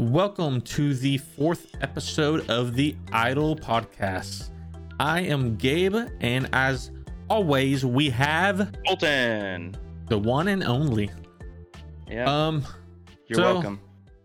[0.00, 4.50] Welcome to the fourth episode of the Idle Podcast.
[5.00, 6.92] I am Gabe, and as
[7.28, 9.76] always, we have Colton.
[10.08, 11.10] the one and only.
[12.08, 12.62] Yeah, Um,
[13.26, 13.80] you're so- welcome.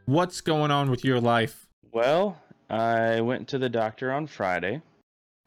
[0.05, 1.67] what's going on with your life?
[1.91, 2.37] Well,
[2.69, 4.79] I went to the doctor on Friday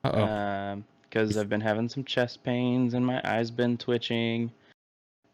[0.02, 0.82] Uh oh.
[1.02, 4.50] because I've been having some chest pains and my eyes been twitching.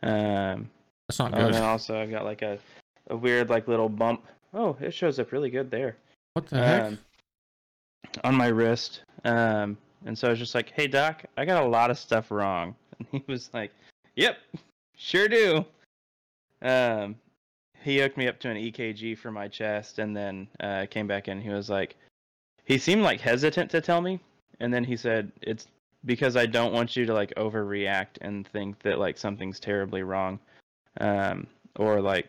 [0.03, 0.69] Um,
[1.09, 1.55] That's not good.
[1.55, 2.59] And also I've got like a,
[3.09, 4.27] a weird like little bump.
[4.55, 5.97] Oh, it shows up really good there.
[6.35, 6.83] What the heck?
[6.85, 6.99] Um,
[8.25, 9.03] on my wrist.
[9.25, 12.31] Um, and so I was just like, "Hey doc, I got a lot of stuff
[12.31, 13.73] wrong." And he was like,
[14.17, 14.37] "Yep,
[14.97, 15.65] sure do."
[16.61, 17.17] Um,
[17.83, 21.27] he hooked me up to an EKG for my chest, and then uh, came back
[21.27, 21.41] in.
[21.41, 21.97] He was like,
[22.65, 24.21] he seemed like hesitant to tell me,
[24.61, 25.67] and then he said, "It's
[26.05, 30.39] because I don't want you to like overreact and think that like something's terribly wrong,
[31.01, 31.47] um,
[31.77, 32.29] or like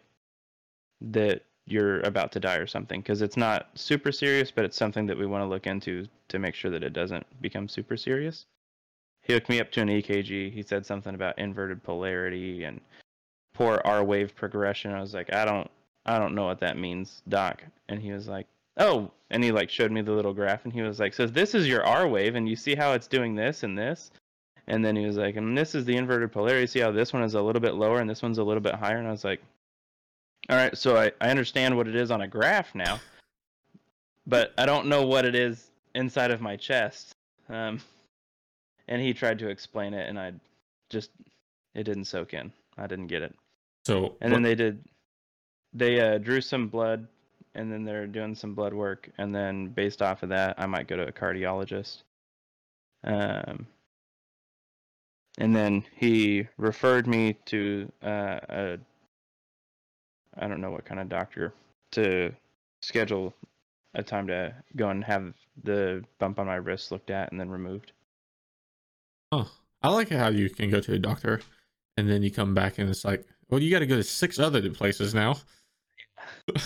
[1.01, 5.05] that you're about to die or something because it's not super serious, but it's something
[5.07, 8.45] that we want to look into to make sure that it doesn't become super serious.
[9.21, 10.51] He hooked me up to an EKG.
[10.51, 12.81] He said something about inverted polarity and
[13.53, 14.91] poor R wave progression.
[14.91, 15.69] I was like, I don't,
[16.05, 17.63] I don't know what that means, doc.
[17.87, 20.81] And he was like, Oh, and he like showed me the little graph, and he
[20.81, 23.63] was like, So this is your R wave, and you see how it's doing this
[23.63, 24.11] and this.
[24.67, 26.67] And then he was like, and this is the inverted polarity.
[26.67, 28.75] See how this one is a little bit lower and this one's a little bit
[28.75, 28.97] higher.
[28.97, 29.41] And I was like,
[30.49, 32.99] all right, so I, I understand what it is on a graph now,
[34.27, 37.15] but I don't know what it is inside of my chest.
[37.49, 37.79] Um,
[38.87, 40.33] and he tried to explain it, and I
[40.89, 41.11] just
[41.73, 42.51] it didn't soak in.
[42.77, 43.35] I didn't get it.
[43.85, 44.83] so, And then they did,
[45.73, 47.07] they uh, drew some blood,
[47.55, 50.87] and then they're doing some blood work, and then based off of that, I might
[50.87, 52.03] go to a cardiologist.
[53.03, 53.67] Um,
[55.37, 58.77] and then he referred me to uh, a
[60.37, 61.53] I don't know what kind of doctor
[61.91, 62.31] to
[62.81, 63.33] schedule
[63.93, 67.49] a time to go and have the bump on my wrist looked at and then
[67.49, 67.91] removed.
[69.31, 71.41] Oh, I like how you can go to a doctor
[71.97, 74.39] and then you come back and it's like, well, you got to go to six
[74.39, 75.37] other places now.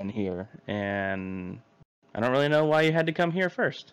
[0.00, 1.60] And here, and
[2.14, 3.92] I don't really know why you had to come here first.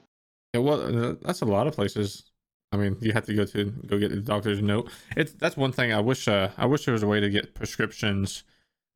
[0.54, 2.27] Yeah, well, uh, that's a lot of places.
[2.72, 4.92] I mean, you have to go to go get the doctor's note.
[5.16, 6.28] It's that's one thing I wish.
[6.28, 8.44] Uh, I wish there was a way to get prescriptions,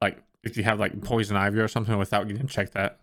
[0.01, 2.99] like if you have like poison ivy or something, without getting checked that.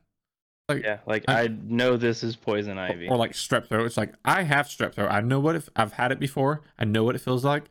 [0.68, 3.08] Like Yeah, like I- I know this is poison ivy.
[3.08, 3.86] or like strep throat.
[3.86, 5.08] It's like I have strep throat.
[5.10, 6.60] I know what it, I've had it before.
[6.78, 7.64] I know what it feels like.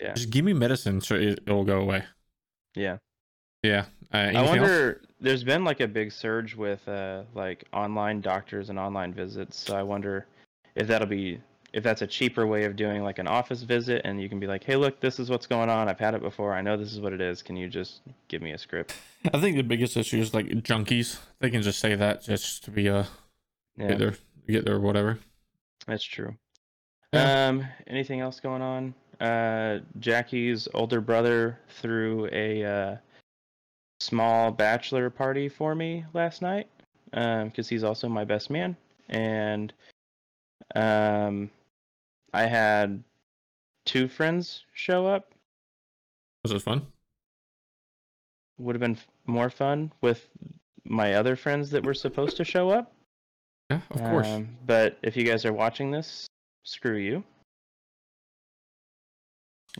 [0.00, 2.04] Yeah, Just give me medicine so it, it'll go away.
[2.74, 2.96] yeah.
[3.62, 3.84] Yeah.
[4.12, 4.48] Uh, I anything else?
[4.58, 5.02] wonder.
[5.20, 9.58] There's been like a big surge with uh like online doctors and online visits.
[9.58, 10.26] So I wonder
[10.74, 11.38] if that'll be
[11.72, 14.46] if that's a cheaper way of doing like an office visit, and you can be
[14.46, 15.88] like, hey, look, this is what's going on.
[15.88, 16.52] I've had it before.
[16.52, 17.42] I know this is what it is.
[17.42, 18.94] Can you just give me a script?
[19.32, 21.18] I think the biggest issue is like junkies.
[21.40, 23.04] They can just say that just to be uh
[23.76, 24.14] Yeah, get their
[24.48, 25.18] get their whatever.
[25.86, 26.36] that's true.
[27.12, 27.48] Yeah.
[27.48, 28.94] Um, anything else going on?
[29.20, 32.96] Uh, Jackie's older brother threw a uh,
[34.00, 36.68] small bachelor party for me last night
[37.10, 38.76] because he's also my best man,
[39.10, 39.72] and
[40.74, 41.50] um,
[42.32, 43.02] I had
[43.84, 45.32] two friends show up.
[46.42, 46.86] Was it fun?
[48.58, 50.28] Would have been f- more fun with
[50.84, 52.92] my other friends that were supposed to show up.
[53.70, 54.26] Yeah, of course.
[54.26, 56.26] Um, but if you guys are watching this,
[56.64, 57.24] screw you.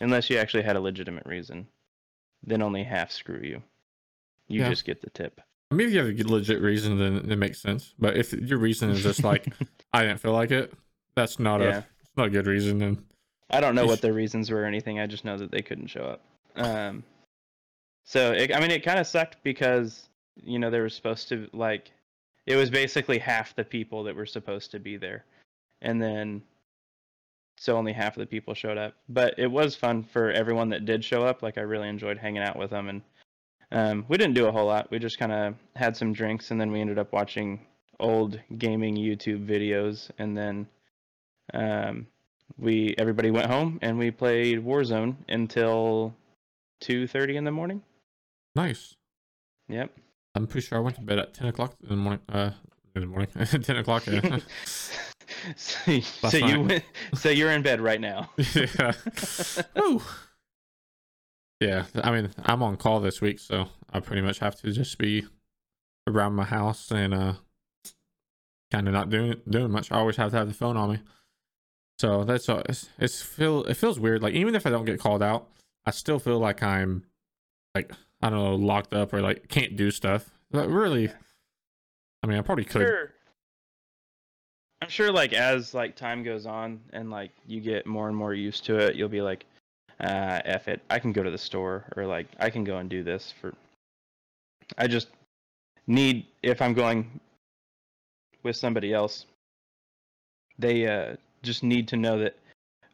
[0.01, 1.67] Unless you actually had a legitimate reason,
[2.43, 3.63] then only half screw you.
[4.49, 4.69] You Yeah.
[4.71, 5.41] just get the tip.
[5.71, 7.95] I mean, if you have a good legit reason, then it makes sense.
[7.99, 9.53] But if your reason is just like
[9.93, 10.73] I didn't feel like it,
[11.15, 11.79] that's not Yeah.
[11.79, 11.85] a
[12.17, 12.79] not a good reason.
[12.79, 13.05] Then
[13.51, 14.99] I don't know what their reasons were or anything.
[14.99, 16.21] I just know that they couldn't show up.
[16.57, 17.03] Um,
[18.05, 21.49] so it, I mean, it kind of sucked because you know they were supposed to
[21.53, 21.91] like,
[22.47, 25.25] it was basically half the people that were supposed to be there,
[25.81, 26.43] and then
[27.59, 28.95] so only half of the people showed up.
[29.09, 31.43] But it was fun for everyone that did show up.
[31.43, 33.03] Like I really enjoyed hanging out with them, and
[33.71, 34.91] um, we didn't do a whole lot.
[34.91, 37.67] We just kind of had some drinks, and then we ended up watching
[38.01, 40.67] old gaming YouTube videos, and then
[41.53, 42.07] um,
[42.59, 46.15] we everybody went home and we played Warzone until
[46.81, 47.83] two thirty in the morning.
[48.55, 48.95] nice.
[49.69, 49.91] Yep.
[50.35, 52.21] I'm pretty sure I went to bed at ten o'clock in the morning.
[52.29, 52.51] Uh,
[52.95, 53.29] in the morning,
[53.63, 54.07] ten o'clock.
[54.07, 54.39] Yeah.
[55.57, 56.85] so so you went,
[57.15, 58.31] so you're in bed right now.
[58.55, 58.93] yeah.
[61.61, 61.85] Yeah.
[61.95, 65.25] I mean, I'm on call this week, so I pretty much have to just be
[66.07, 67.35] around my house and uh,
[68.71, 69.93] kind of not doing doing much.
[69.93, 70.99] I always have to have the phone on me.
[71.99, 74.23] So that's uh, it's, it's feel it feels weird.
[74.23, 75.49] Like even if I don't get called out,
[75.87, 77.05] I still feel like I'm
[77.75, 80.31] like I don't know, locked up or like can't do stuff.
[80.51, 81.11] But really,
[82.23, 82.87] I mean, I probably could.
[82.87, 83.13] Sure.
[84.81, 88.35] I'm sure, like as like time goes on and like you get more and more
[88.35, 89.45] used to it, you'll be like,
[90.01, 92.91] uh, "F it, I can go to the store," or like, "I can go and
[92.91, 93.55] do this." For
[94.79, 95.09] I just
[95.87, 97.21] need if I'm going
[98.43, 99.27] with somebody else,
[100.59, 102.37] they uh, just need to know that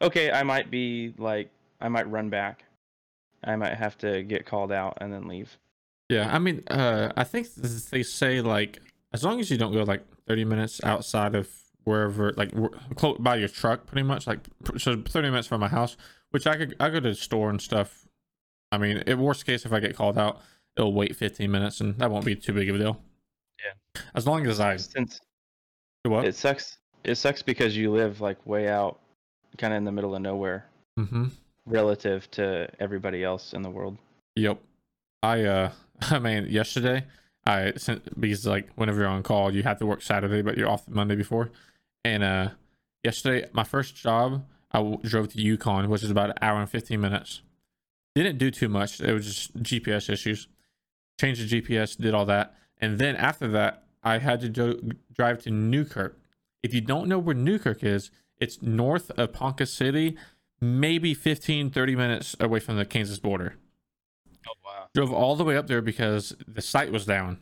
[0.01, 1.49] okay, I might be like
[1.81, 2.63] I might run back,
[3.43, 5.57] I might have to get called out and then leave.
[6.09, 8.81] Yeah, I mean, uh, I think they say like
[9.13, 11.49] as long as you don't go like 30 minutes outside of
[11.83, 12.51] wherever, like
[12.95, 14.27] close by your truck, pretty much.
[14.27, 14.47] Like
[14.77, 15.97] so, 30 minutes from my house,
[16.31, 18.07] which I could I go to the store and stuff.
[18.71, 20.41] I mean, in worst case, if I get called out,
[20.77, 23.01] it'll wait 15 minutes, and that won't be too big of a deal.
[23.63, 24.01] Yeah.
[24.15, 25.19] As long as I Since
[26.03, 26.25] what?
[26.25, 28.99] it sucks, it sucks because you live like way out,
[29.57, 30.65] kind of in the middle of nowhere,
[30.99, 31.25] Mm-hmm.
[31.65, 33.97] relative to everybody else in the world.
[34.35, 34.59] Yep.
[35.23, 37.05] I uh I mean yesterday
[37.45, 40.69] I sent because like whenever you're on call you have to work Saturday but you're
[40.69, 41.51] off the Monday before.
[42.03, 42.49] And uh
[43.03, 46.69] yesterday my first job I w- drove to Yukon which is about an hour and
[46.69, 47.41] 15 minutes.
[48.15, 48.99] Didn't do too much.
[48.99, 50.47] It was just GPS issues.
[51.19, 52.55] Changed the GPS, did all that.
[52.81, 56.18] And then after that I had to do, drive to Newkirk.
[56.61, 60.17] If you don't know where Newkirk is, it's north of Ponca City,
[60.61, 63.55] maybe 15 30 minutes away from the Kansas border
[64.47, 64.87] Oh wow!
[64.93, 67.39] drove all the way up there because the site was down.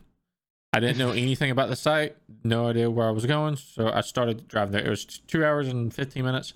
[0.72, 4.02] I didn't know anything about the site, no idea where I was going, so I
[4.02, 4.84] started driving there.
[4.84, 6.52] It was two hours and fifteen minutes.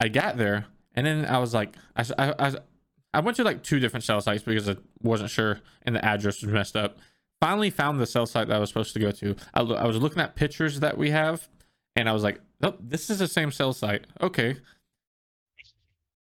[0.00, 2.54] I got there, and then I was like, I, I,
[3.14, 6.42] I went to like two different cell sites because I wasn't sure, and the address
[6.42, 6.98] was messed up.
[7.40, 9.36] Finally, found the cell site that I was supposed to go to.
[9.54, 11.48] I, I was looking at pictures that we have,
[11.96, 14.06] and I was like, oh, this is the same cell site.
[14.20, 14.56] Okay.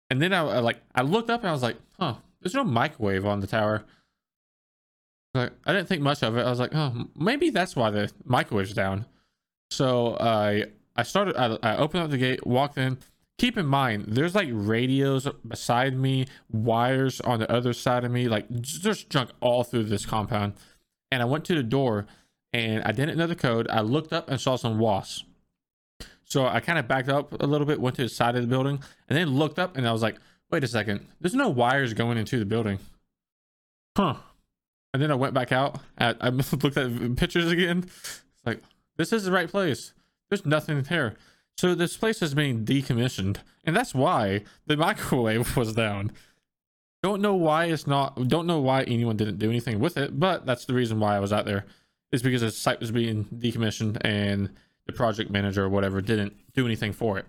[0.09, 2.63] And then I, I like I looked up and I was like, huh, there's no
[2.63, 3.83] microwave on the tower.
[5.33, 6.45] Like I didn't think much of it.
[6.45, 9.06] I was like, oh, maybe that's why the microwave's down.
[9.69, 10.65] So I
[10.95, 11.36] I started.
[11.38, 12.98] I, I opened up the gate, walked in.
[13.38, 18.27] Keep in mind, there's like radios beside me, wires on the other side of me,
[18.27, 20.53] like just junk all through this compound.
[21.12, 22.07] And I went to the door,
[22.51, 23.68] and I didn't know the code.
[23.69, 25.24] I looked up and saw some wasps.
[26.27, 28.47] So I kind of backed up a little bit, went to the side of the
[28.47, 30.18] building, and then looked up, and I was like,
[30.51, 32.79] wait a second, there's no wires going into the building.
[33.95, 34.15] Huh.
[34.94, 35.79] And then I went back out.
[35.97, 37.85] I, I looked at pictures again.
[37.85, 38.62] It's like,
[38.97, 39.94] this is the right place.
[40.29, 41.15] There's nothing there.
[41.57, 43.38] So this place is being decommissioned.
[43.63, 46.12] And that's why the microwave was down.
[47.03, 50.45] Don't know why it's not, don't know why anyone didn't do anything with it, but
[50.45, 51.65] that's the reason why I was out there.
[52.12, 54.50] Is because the site was being decommissioned and
[54.88, 57.25] the project manager or whatever didn't do anything for it.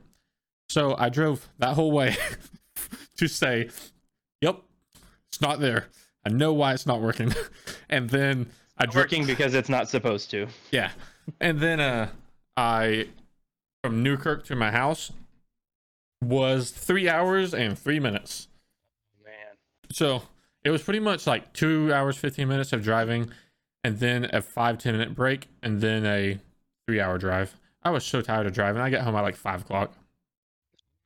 [0.70, 2.16] So I drove that whole way
[3.16, 3.68] to say,
[4.40, 4.60] yep,
[5.30, 5.86] it's not there.
[6.24, 7.34] I know why it's not working.
[7.90, 10.46] and then I drove Working because it's not supposed to.
[10.70, 10.90] yeah.
[11.40, 12.08] And then uh
[12.56, 13.08] I
[13.82, 15.12] from Newkirk to my house
[16.22, 18.48] was three hours and three minutes.
[19.24, 19.56] Man,
[19.92, 20.22] So
[20.64, 23.30] it was pretty much like two hours, 15 minutes of driving,
[23.84, 26.38] and then a five, 10 minute break, and then a
[26.88, 27.54] three hour drive.
[27.82, 28.80] I was so tired of driving.
[28.80, 29.92] I get home at like five o'clock.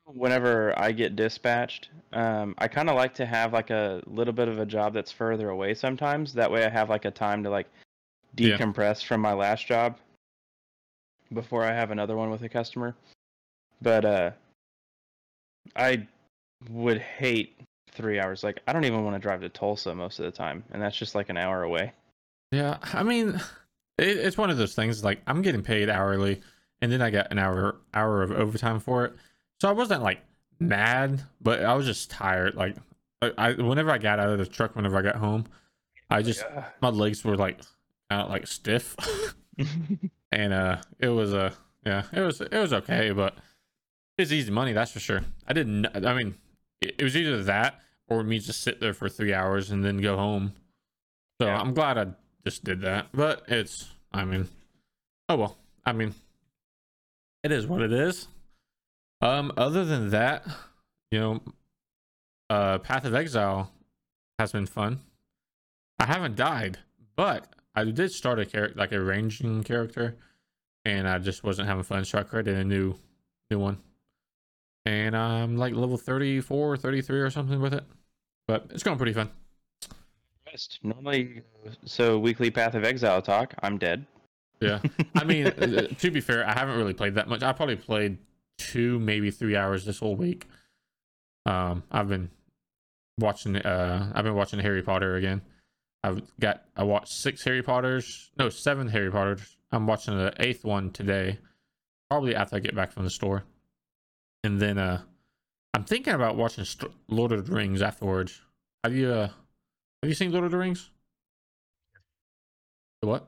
[0.05, 4.47] whenever I get dispatched, um, I kind of like to have like a little bit
[4.47, 6.33] of a job that's further away sometimes.
[6.33, 7.67] That way, I have like a time to like
[8.37, 8.57] Yeah.
[8.57, 9.97] decompress from my last job
[11.33, 12.95] before I have another one with a customer.
[13.81, 14.31] But uh,
[15.75, 16.07] I
[16.69, 17.59] would hate
[17.91, 18.41] three hours.
[18.43, 20.95] Like, I don't even want to drive to Tulsa most of the time, and that's
[20.95, 21.91] just like an hour away.
[22.51, 23.41] Yeah, I mean,
[23.97, 25.03] it, it's one of those things.
[25.03, 26.41] Like I'm getting paid hourly,
[26.81, 29.13] and then I got an hour hour of overtime for it.
[29.61, 30.19] So I wasn't like
[30.59, 32.55] mad, but I was just tired.
[32.55, 32.75] Like
[33.21, 35.45] I, whenever I got out of the truck, whenever I got home,
[36.09, 36.65] I just Yeah.
[36.81, 37.59] my legs were like
[38.09, 38.95] of like stiff,
[40.31, 41.53] and uh, it was uh,
[41.85, 43.35] yeah, it was it was okay, but
[44.17, 45.21] it's easy money, that's for sure.
[45.47, 45.87] I didn't.
[46.05, 46.35] I mean,
[46.81, 49.97] it, it was either that or me just sit there for three hours and then
[49.97, 50.53] go home.
[51.41, 51.59] So Yeah.
[51.59, 52.07] I'm glad I
[52.45, 53.07] just did that.
[53.13, 54.49] But it's, I mean,
[55.29, 55.57] oh well.
[55.85, 56.13] I mean,
[57.43, 58.27] it is what it is.
[59.21, 60.45] Um, other than that,
[61.11, 61.41] you know,
[62.49, 63.71] uh, Path of Exile
[64.39, 64.99] has been fun.
[65.99, 66.79] I haven't died,
[67.15, 70.15] but I did start a character, like a ranging character,
[70.85, 72.95] and I just wasn't having fun, so I created a new,
[73.49, 73.77] new one.
[74.85, 77.83] And I'm like level 34, 33 or something with it,
[78.47, 79.29] but it's going pretty fun.
[80.53, 80.79] Rest.
[80.83, 81.41] Normally,
[81.83, 83.55] so weekly Path of Exile talk.
[83.63, 84.05] I'm dead.
[84.61, 84.79] Yeah.
[85.15, 87.41] I mean, uh, to be fair, I haven't really played that much.
[87.41, 88.19] I probably played
[88.59, 90.47] two, maybe three hours this whole week.
[91.47, 92.29] Um, I've been
[93.19, 93.57] watching.
[93.57, 95.41] Uh, I've been watching Harry Potter again.
[96.03, 99.57] I've got I watched six Harry Potters, no seven Harry Potters.
[99.71, 101.39] I'm watching the eighth one today,
[102.11, 103.43] probably after I get back from the store,
[104.43, 105.01] and then uh,
[105.73, 108.39] I'm thinking about watching St- Lord of the Rings afterwards.
[108.83, 109.29] Have you uh,
[110.03, 110.89] have you seen Lord of the Rings?
[113.01, 113.27] The What?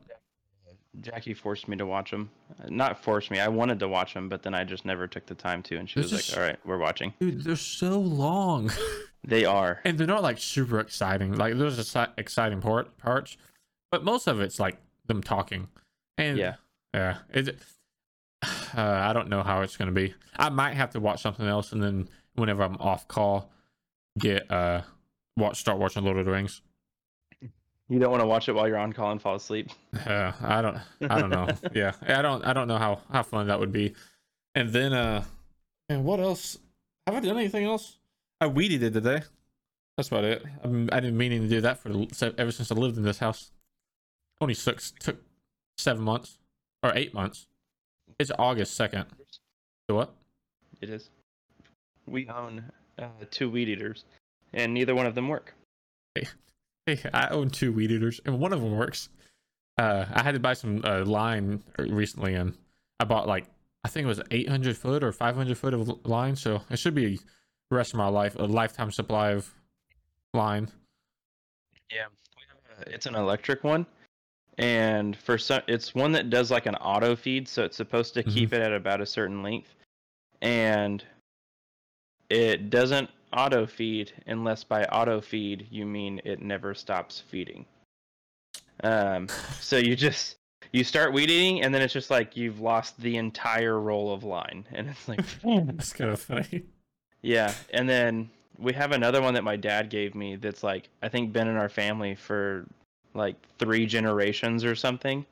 [1.02, 2.30] Jackie forced me to watch them.
[2.70, 3.40] Not forced me.
[3.40, 5.76] I wanted to watch them, but then I just never took the time to.
[5.78, 8.72] And she was like, "All right, we're watching." Dude, they're so long.
[9.28, 9.82] They are.
[9.84, 11.34] and they're not like super exciting.
[11.34, 13.38] Like there's exci- exciting part parts,
[13.90, 14.78] but most of it's like
[15.08, 15.68] them talking.
[16.20, 16.56] And Yeah.
[16.94, 17.58] yeah, it.
[18.78, 20.14] Uh, I don't know how it's gonna be.
[20.38, 23.50] I might have to watch something else, and then whenever I'm off call,
[24.20, 24.82] get uh
[25.38, 26.62] watch start watching Lord of the Rings.
[27.88, 29.70] You don't want to watch it while you're on call and fall asleep.
[30.06, 30.78] Uh, I don't.
[31.10, 31.48] I don't know.
[31.74, 32.46] yeah, I don't.
[32.46, 33.96] I don't know how how fun that would be.
[34.54, 35.24] And then uh,
[35.90, 36.60] and what else?
[37.08, 37.98] Have I done anything else?
[38.42, 39.24] I weeded it today.
[39.98, 40.44] That's about it.
[40.64, 41.90] I'm, I didn't mean to do that for
[42.38, 43.52] ever since I lived in this house.
[44.42, 45.18] Only took took
[45.78, 46.38] seven months
[46.84, 47.48] or eight months.
[48.20, 49.06] It's August second.
[49.88, 50.14] What?
[50.82, 51.10] It is.
[52.06, 52.66] We own
[53.00, 54.04] uh, two weed eaters,
[54.54, 55.56] and neither one of them work.
[56.14, 56.28] Hey,
[57.14, 59.10] I own two weed eaters, and one of them works.
[59.78, 62.54] Uh, I had to buy some uh, line recently, and
[63.00, 63.46] I bought like
[63.84, 67.20] I think it was 800 foot or 500 foot of line, so it should be
[67.70, 69.54] the rest of my life a lifetime supply of
[70.34, 70.70] line.
[71.92, 72.06] Yeah,
[72.38, 73.86] we have a, it's an electric one,
[74.58, 78.24] and for some, it's one that does like an auto feed, so it's supposed to
[78.24, 79.76] keep it at about a certain length,
[80.42, 81.04] and
[82.30, 87.66] it doesn't auto feed unless by auto feed you mean it never stops feeding.
[88.84, 89.28] Um,
[89.60, 90.38] so you just
[90.72, 94.24] you start weed eating, and then it's just like you've lost the entire roll of
[94.24, 96.64] line, and it's like That's kind of funny.
[97.22, 101.10] yeah, and then we have another one that my dad gave me that's like I
[101.10, 102.66] think been in our family for
[103.14, 105.26] like three generations or something.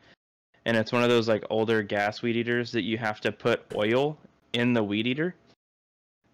[0.66, 3.64] And it's one of those like older gas weed eaters that you have to put
[3.76, 4.18] oil
[4.54, 5.36] in the weed eater.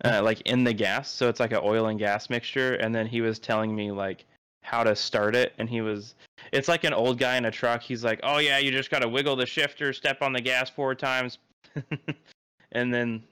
[0.06, 2.76] Uh, like in the gas, so it's like an oil and gas mixture.
[2.76, 4.26] And then he was telling me like
[4.62, 6.16] how to start it, and he was,
[6.52, 7.82] it's like an old guy in a truck.
[7.82, 10.96] He's like, "Oh yeah, you just gotta wiggle the shifter, step on the gas four
[10.96, 11.40] times,"
[12.72, 13.24] and then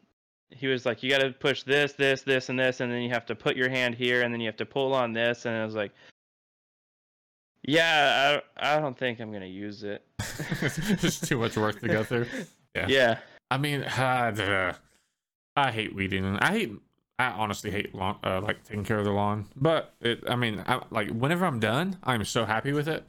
[0.51, 3.09] he was like, "You got to push this, this, this, and this, and then you
[3.09, 5.55] have to put your hand here, and then you have to pull on this." And
[5.55, 5.91] I was like,
[7.63, 12.03] "Yeah, I, I don't think I'm gonna use it." it's too much work to go
[12.03, 12.27] through.
[12.75, 12.87] Yeah.
[12.89, 13.19] Yeah,
[13.49, 14.73] I mean, uh, duh.
[15.57, 16.23] I hate weeding.
[16.23, 16.71] And I hate.
[17.19, 19.47] I honestly hate lawn, uh, like taking care of the lawn.
[19.55, 20.23] But it.
[20.29, 23.03] I mean, I, like whenever I'm done, I'm so happy with it.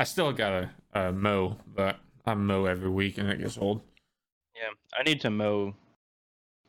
[0.00, 3.80] I still gotta uh, mow, but I mow every week and it gets old.
[4.56, 4.70] yeah.
[4.98, 5.74] I need to mow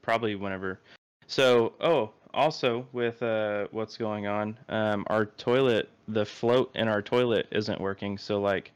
[0.04, 0.80] probably whenever.
[1.26, 7.02] So, oh, also with uh, what's going on, um, our toilet, the float in our
[7.02, 8.20] toilet isn't working.
[8.20, 8.72] So like,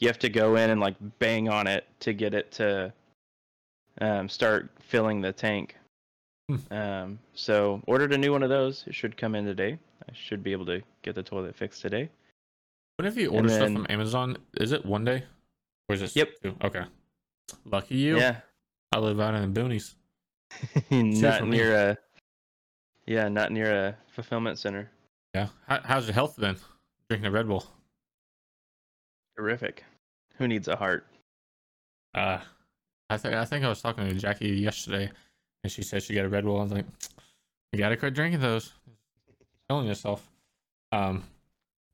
[0.00, 2.92] you have to go in and like bang on it to get it to
[4.02, 5.76] um, start filling the tank.
[6.48, 6.56] Hmm.
[6.72, 8.84] Um, so ordered a new one of those.
[8.86, 9.78] It should come in today.
[10.08, 12.10] I should be able to get the toilet fixed today.
[12.96, 15.24] Whenever you And order stuff from Amazon, is it one day,
[15.88, 16.14] or is it?
[16.14, 16.28] Yep.
[16.42, 16.56] Two?
[16.62, 16.84] Okay.
[17.64, 18.18] Lucky you.
[18.18, 18.36] Yeah,
[18.92, 19.94] I live out in the boonies.
[20.90, 21.56] not for me.
[21.56, 21.98] near a.
[23.06, 24.90] Yeah, not near a fulfillment center.
[25.34, 25.48] Yeah.
[25.66, 26.56] How, how's your health then?
[27.08, 27.66] Drinking a Red Bull.
[29.36, 29.84] Terrific.
[30.36, 31.06] Who needs a heart?
[32.14, 32.38] Uh,
[33.10, 35.10] I think I think I was talking to Jackie yesterday,
[35.64, 36.60] and she said she got a Red Bull.
[36.60, 36.86] I was like,
[37.72, 38.72] you gotta quit drinking those.
[39.68, 40.30] Killing yourself.
[40.92, 41.24] Um,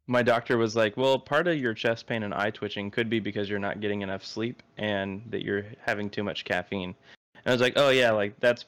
[0.09, 3.21] My doctor was like, "Well, part of your chest pain and eye twitching could be
[3.21, 6.95] because you're not getting enough sleep and that you're having too much caffeine."
[7.37, 8.67] And I was like, "Oh yeah, like that's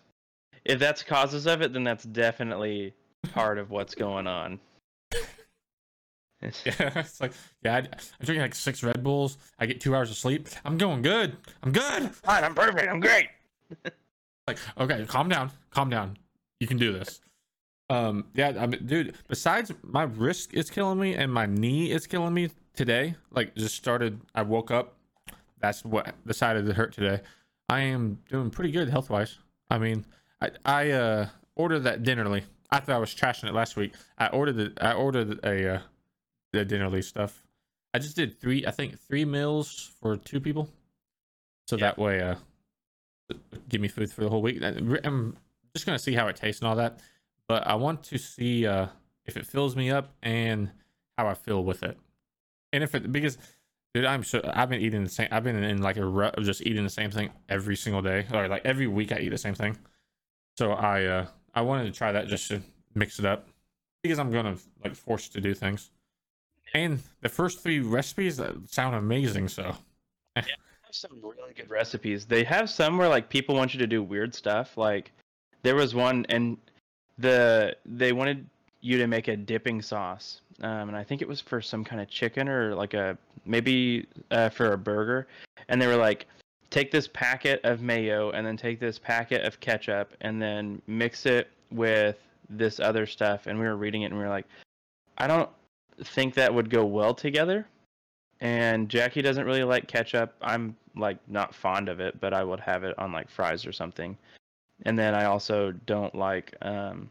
[0.64, 2.94] if that's causes of it, then that's definitely
[3.32, 4.60] part of what's going on."
[6.42, 7.32] Yeah, it's like
[7.62, 9.38] yeah, I, I drink like six Red Bulls.
[9.60, 10.48] I get two hours of sleep.
[10.64, 11.36] I'm going good.
[11.62, 12.12] I'm good.
[12.16, 12.88] Fine, I'm perfect.
[12.90, 13.28] I'm great.
[14.46, 16.16] Like okay, calm down, calm down.
[16.60, 17.20] You can do this.
[17.90, 19.14] Um, yeah, I mean, dude.
[19.28, 23.14] Besides, my wrist is killing me and my knee is killing me today.
[23.30, 24.20] Like, just started.
[24.34, 24.96] I woke up.
[25.60, 27.20] That's what decided to hurt today.
[27.68, 29.38] I am doing pretty good health wise.
[29.70, 30.04] I mean,
[30.40, 32.42] I I uh ordered that dinnerly.
[32.70, 33.94] I thought I was trashing it last week.
[34.18, 34.72] I ordered it.
[34.80, 35.80] I ordered a uh,
[36.52, 37.44] the dinnerly stuff.
[37.94, 38.66] I just did three.
[38.66, 40.68] I think three meals for two people.
[41.68, 41.80] So Yeah.
[41.86, 42.36] that way, uh,
[43.68, 44.62] give me food for the whole week.
[44.62, 45.36] I'm
[45.74, 47.00] just gonna see how it tastes and all that.
[47.48, 48.86] But I want to see uh
[49.24, 50.70] if it fills me up and
[51.16, 51.98] how I feel with it.
[52.72, 53.38] And if it because
[53.94, 55.28] dude, I'm so I've been eating the same.
[55.30, 58.26] I've been in like a rut of just eating the same thing every single day,
[58.32, 59.76] or like every week I eat the same thing.
[60.56, 62.62] So I uh I wanted to try that just to
[62.94, 63.48] mix it up
[64.02, 65.90] because I'm gonna like forced to do things.
[66.74, 69.48] And the first three recipes uh, sound amazing.
[69.48, 69.76] So
[70.92, 72.26] have some really good recipes.
[72.26, 74.76] They have some where like people want you to do weird stuff.
[74.76, 75.10] Like
[75.62, 76.58] there was one and
[77.18, 78.46] the they wanted
[78.82, 80.40] you to make a dipping sauce.
[80.60, 84.06] Um, and I think it was for some kind of chicken or like a maybe
[84.30, 85.26] uh, for a burger.
[85.68, 86.26] And they were like,
[86.70, 91.24] take this packet of mayo and then take this packet of ketchup and then mix
[91.26, 92.18] it with
[92.50, 93.46] this other stuff.
[93.46, 94.46] And we were reading it and we were like,
[95.16, 95.48] I don't
[96.04, 97.66] think that would go well together.
[98.42, 100.34] And Jackie doesn't really like ketchup.
[100.42, 103.70] I'm like not fond of it, but I would have it on like fries or
[103.70, 104.18] something.
[104.84, 107.08] And then I also don't like um,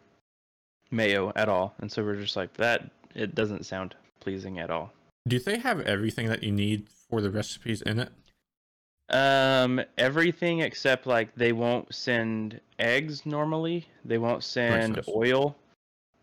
[0.92, 1.74] mayo at all.
[1.80, 2.92] And so we're just like that.
[3.16, 4.92] It doesn't sound pleasing at all.
[5.26, 8.10] do they have everything that you need for the recipes in it?
[9.10, 13.88] Um, everything except like they won't send eggs normally.
[14.04, 15.08] They won't send nice.
[15.08, 15.56] oil,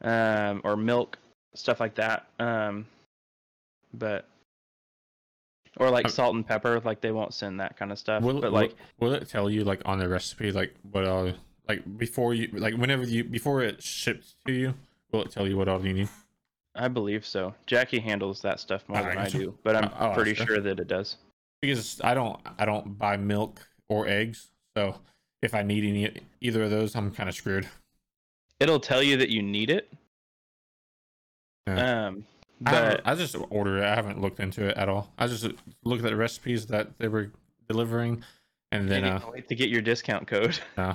[0.02, 1.18] um, or milk,
[1.54, 2.26] stuff like that.
[2.38, 2.86] Um,
[3.94, 4.26] but
[5.76, 8.22] or like salt and pepper, like they won't send that kind of stuff.
[8.22, 11.32] Will, but like will, it tell you like on the recipe like what all
[11.68, 14.74] like before you like whenever you before it ships to you?
[15.12, 16.08] Will it tell you what all you need?
[16.74, 17.54] I believe so.
[17.66, 20.78] Jackie handles that stuff more I than I do, but I'm I'll pretty sure that
[20.78, 21.16] it does.
[21.60, 24.96] Because I don't I don't buy milk or eggs, so
[25.42, 27.68] if I need any either of those, I'm kind of screwed.
[28.60, 29.92] It'll tell you that you need it.
[31.66, 32.06] Yeah.
[32.06, 32.24] Um,
[32.60, 33.84] but haven't- I just order it.
[33.84, 35.12] I haven't looked into it at all.
[35.18, 35.44] I just
[35.84, 37.32] looked at the recipes that they were
[37.68, 38.24] delivering,
[38.72, 40.58] and then uh, wait to get your discount code.
[40.76, 40.94] no.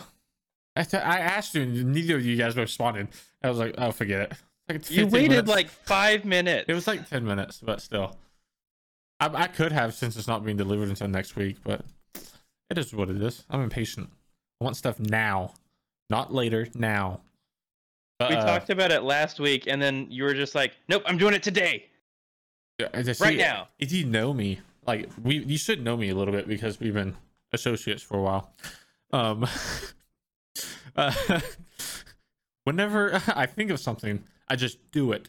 [0.76, 3.10] I, t- I asked you, and neither of you guys responded.
[3.44, 4.38] I was like, oh, forget it.
[4.70, 5.50] Like You waited minutes.
[5.50, 6.66] like five minutes.
[6.68, 8.18] It was like 10 minutes, but still.
[9.20, 11.82] I, I could have since it's not being delivered until next week, but
[12.70, 13.44] it is what it is.
[13.50, 14.10] I'm impatient.
[14.60, 15.54] I want stuff now,
[16.10, 17.20] not later, now.
[18.20, 21.04] But, we uh, talked about it last week, and then you were just like, "Nope,
[21.06, 21.86] I'm doing it today,
[22.94, 26.16] I just- right now." If you know me, like we, you should know me a
[26.16, 27.16] little bit because we've been
[27.52, 28.54] associates for a while.
[29.12, 29.46] Um,
[30.96, 31.14] uh,
[32.64, 35.28] whenever I think of something, I just do it.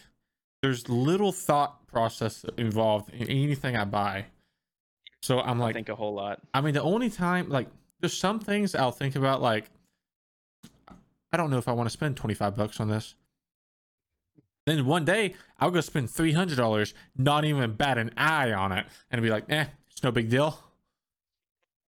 [0.62, 4.26] There's little thought process involved in anything I buy.
[5.22, 6.40] So I'm I like, think a whole lot.
[6.52, 7.68] I mean, the only time, like,
[8.00, 9.70] there's some things I'll think about, like,
[11.34, 13.16] I don't know if I want to spend 25 bucks on this.
[14.66, 19.20] Then one day, I'll go spend $300, not even bat an eye on it, and
[19.20, 20.56] be like, eh, it's no big deal.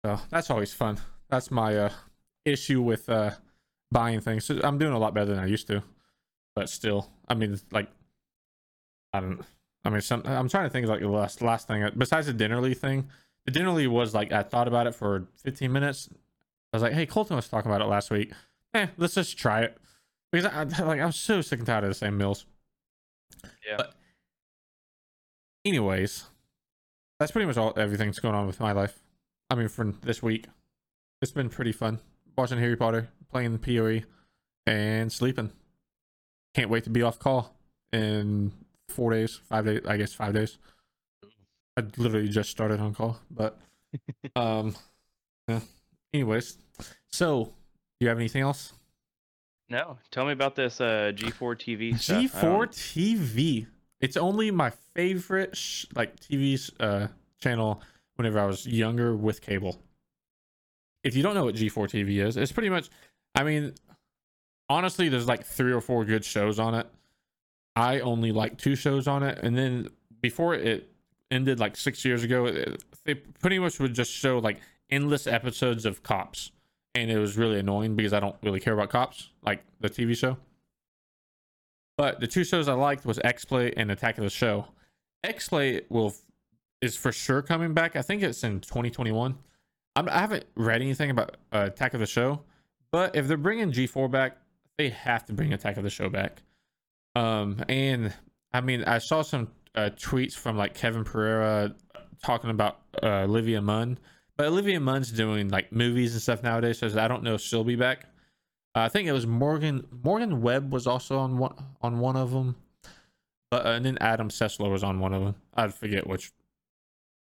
[0.03, 0.97] So that's always fun.
[1.29, 1.91] That's my uh,
[2.47, 3.33] issue with uh,
[3.93, 4.47] buying things.
[4.47, 5.83] So I'm doing a lot better than I used to,
[6.57, 7.91] but still, I mean, like,
[9.13, 9.43] I don't.
[9.85, 10.23] I mean, some.
[10.25, 13.09] I'm trying to think of like the last last thing besides the Dinnerly thing.
[13.45, 16.09] The Dinnerly was like I thought about it for 15 minutes.
[16.73, 18.33] I was like, hey, Colton was talking about it last week.
[18.79, 19.79] Eh, let's just try it
[20.33, 22.45] because I, like I'm so sick and tired of the same meals.
[23.65, 23.77] Yeah.
[23.77, 23.95] But
[25.65, 26.25] anyways,
[27.21, 28.99] that's pretty much all everything's going on with my life.
[29.49, 30.47] I mean, for this week,
[31.23, 32.01] it's been pretty fun
[32.37, 34.03] watching Harry Potter, playing PoE,
[34.67, 35.53] and sleeping.
[36.55, 37.55] Can't wait to be off call
[37.93, 38.51] in
[38.89, 39.83] four days, five days.
[39.87, 40.59] I guess five days.
[41.77, 43.57] I literally just started on call, but
[44.37, 44.75] um,
[45.47, 45.61] yeah.
[46.13, 46.59] Anyways,
[47.13, 47.53] so
[48.05, 48.73] you have anything else?
[49.69, 52.19] No, tell me about this uh, G4 TV stuff.
[52.19, 53.67] I G4 don't- TV.
[54.01, 57.07] It's only my favorite sh- like TV uh,
[57.41, 57.81] channel
[58.17, 59.81] whenever I was younger with cable.
[61.03, 62.91] If you don't know what G4 TV is, it's pretty much.
[63.35, 63.75] I mean,
[64.69, 66.87] honestly, there's like three or four good shows on it.
[67.77, 69.89] I only like two shows on it, and then
[70.21, 70.91] before it
[71.31, 75.85] ended like six years ago, it, they pretty much would just show like endless episodes
[75.85, 76.53] of Cops,
[76.95, 80.17] and it was really annoying because I don't really care about Cops, like the TV
[80.17, 80.37] show.
[81.97, 84.67] But the two shows I liked was X Play and Attack of the Show.
[85.23, 86.15] X Play will
[86.81, 87.97] is for sure coming back.
[87.97, 89.37] I think it's in 2021.
[89.97, 92.41] I'm, I haven't read anything about uh, Attack of the Show,
[92.91, 94.39] but if they're bringing G4 back,
[94.77, 96.43] they have to bring Attack of the Show back.
[97.15, 98.13] Um, and
[98.53, 101.75] I mean, I saw some uh, tweets from like Kevin Pereira
[102.23, 103.99] talking about uh, Olivia Munn,
[104.37, 107.65] but Olivia Munn's doing like movies and stuff nowadays, so I don't know if she'll
[107.65, 108.07] be back.
[108.75, 112.33] Uh, I think it was Morgan Morgan Webb was also on one on one of
[112.33, 112.57] them,
[113.51, 115.35] but uh, and then Adam Sessler was on one of them.
[115.55, 116.33] I forget which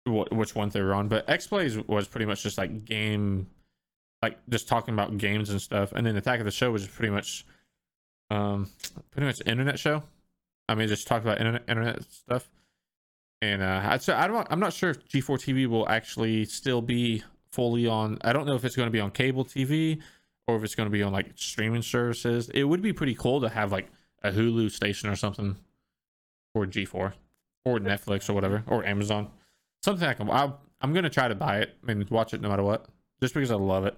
[0.06, 3.48] wh- which ones they were on, but X Plays was pretty much just like game,
[4.22, 7.12] like just talking about games and stuff, and then Attack of the Show was pretty
[7.12, 7.46] much,
[8.30, 8.70] um,
[9.10, 10.04] pretty much internet show.
[10.68, 12.48] I mean, just talk about internet internet stuff,
[13.42, 16.82] and uh, I so I don't I'm not sure if G4 TV will actually still
[16.82, 18.18] be fully on.
[18.22, 20.02] I don't know if it's going to be on cable TV
[20.48, 22.50] or if it's going to be on like streaming services.
[22.54, 23.90] It would be pretty cool to have like
[24.24, 25.56] a Hulu station or something
[26.54, 27.14] for G4.
[27.66, 29.30] or Netflix or whatever or Amazon.
[29.84, 30.30] Something I can.
[30.30, 32.88] I, I'm gonna try to buy it and watch it no matter what,
[33.22, 33.98] just because I love it.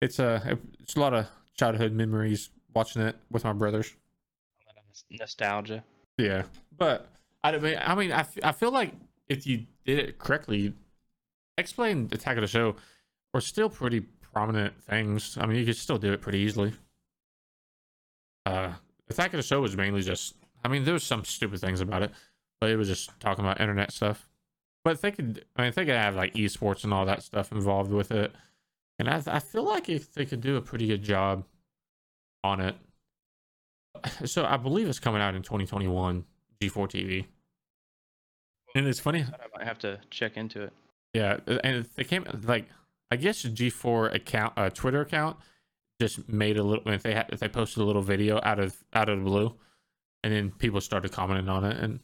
[0.00, 3.94] It's a it's a lot of childhood memories watching it with my brothers.
[5.10, 5.84] Nostalgia.
[6.16, 6.44] Yeah,
[6.76, 7.10] but
[7.54, 8.92] I mean, I mean, I, f- I feel like
[9.28, 10.74] if you did it correctly,
[11.58, 12.76] explain Attack of the Show
[13.32, 15.36] were still pretty prominent things.
[15.40, 16.72] I mean, you could still do it pretty easily.
[18.44, 18.72] Uh,
[19.08, 22.02] Attack of the Show was mainly just, I mean, there was some stupid things about
[22.02, 22.12] it,
[22.60, 24.28] but it was just talking about internet stuff.
[24.84, 27.90] But they could, I mean, they could have like esports and all that stuff involved
[27.90, 28.32] with it,
[28.98, 31.44] and I, I feel like if they could do a pretty good job
[32.44, 32.76] on it.
[34.26, 36.24] So I believe it's coming out in 2021,
[36.60, 37.26] G4 TV.
[38.76, 40.72] And it's funny, I might have to check into it.
[41.14, 42.66] yeah, and it came like
[43.10, 45.38] I guess G4 account, uh, Twitter account,
[45.98, 46.86] just made a little.
[46.92, 49.54] If they had, if they posted a little video out of out of the blue,
[50.22, 52.00] and then people started commenting on it, and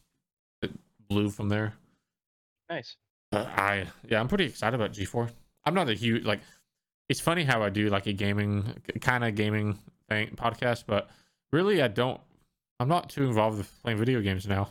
[0.63, 0.71] it
[1.09, 1.75] blew from there.
[2.71, 2.97] Nice.
[3.31, 5.31] But I yeah, I'm pretty excited about G4.
[5.67, 6.41] I'm not a huge like.
[7.11, 11.11] It's funny how I do like a gaming kind of gaming thing podcast, but
[11.53, 12.19] really I don't.
[12.81, 14.71] I'm not too involved with playing video games now.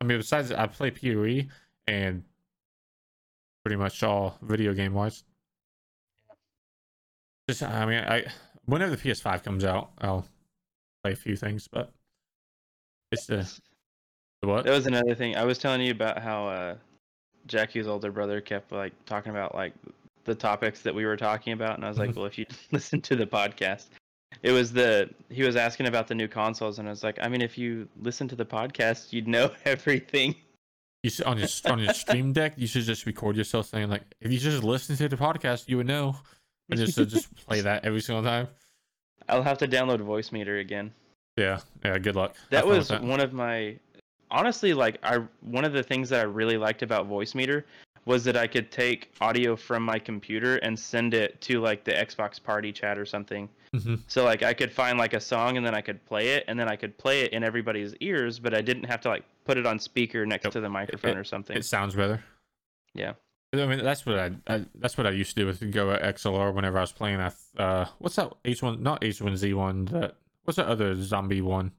[0.00, 1.48] I mean, besides I play PoE
[1.86, 2.22] and
[3.64, 5.24] pretty much all video game wise.
[7.48, 8.26] Just I mean, I
[8.66, 10.26] whenever the PS5 comes out, I'll
[11.02, 11.90] play a few things, but
[13.10, 13.50] it's the,
[14.42, 14.64] the what?
[14.64, 15.36] That was another thing.
[15.36, 16.76] I was telling you about how uh,
[17.46, 19.72] Jackie's older brother kept like talking about like
[20.24, 22.16] the topics that we were talking about, and I was like, Mhm.
[22.16, 23.86] well, if you listen to the podcast,
[24.42, 27.28] it was the he was asking about the new consoles, and I was like, I
[27.28, 30.34] mean, if you listen to the podcast, you'd know everything.
[31.02, 34.02] You should, on your on your stream deck, you should just record yourself saying like,
[34.20, 36.16] if you just listen to the podcast, you would know,
[36.70, 38.48] and just uh, just play that every single time.
[39.28, 40.92] I'll have to download Voicemeeter again.
[41.36, 41.98] Yeah, yeah.
[41.98, 42.34] Good luck.
[42.50, 43.02] That was that.
[43.02, 43.78] one of my
[44.30, 47.64] honestly like I one of the things that I really liked about Voicemeeter
[48.08, 51.92] was that I could take audio from my computer and send it to like the
[51.92, 53.50] Xbox party chat or something.
[53.74, 53.96] Mm-hmm.
[54.06, 56.58] So like I could find like a song and then I could play it and
[56.58, 59.58] then I could play it in everybody's ears, but I didn't have to like put
[59.58, 61.54] it on speaker next to the microphone or something.
[61.54, 62.24] It sounds better.
[62.94, 63.12] Yeah.
[63.52, 66.78] I mean, that's what I, I that's what I used to do with GoXLR whenever
[66.78, 67.20] I was playing.
[67.20, 68.82] I uh, what's that H one?
[68.82, 69.84] Not H one Z one.
[69.86, 71.72] That what's that other zombie one?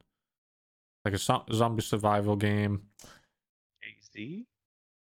[1.06, 2.84] Like a zo- zombie survival game.
[3.84, 4.44] AZ?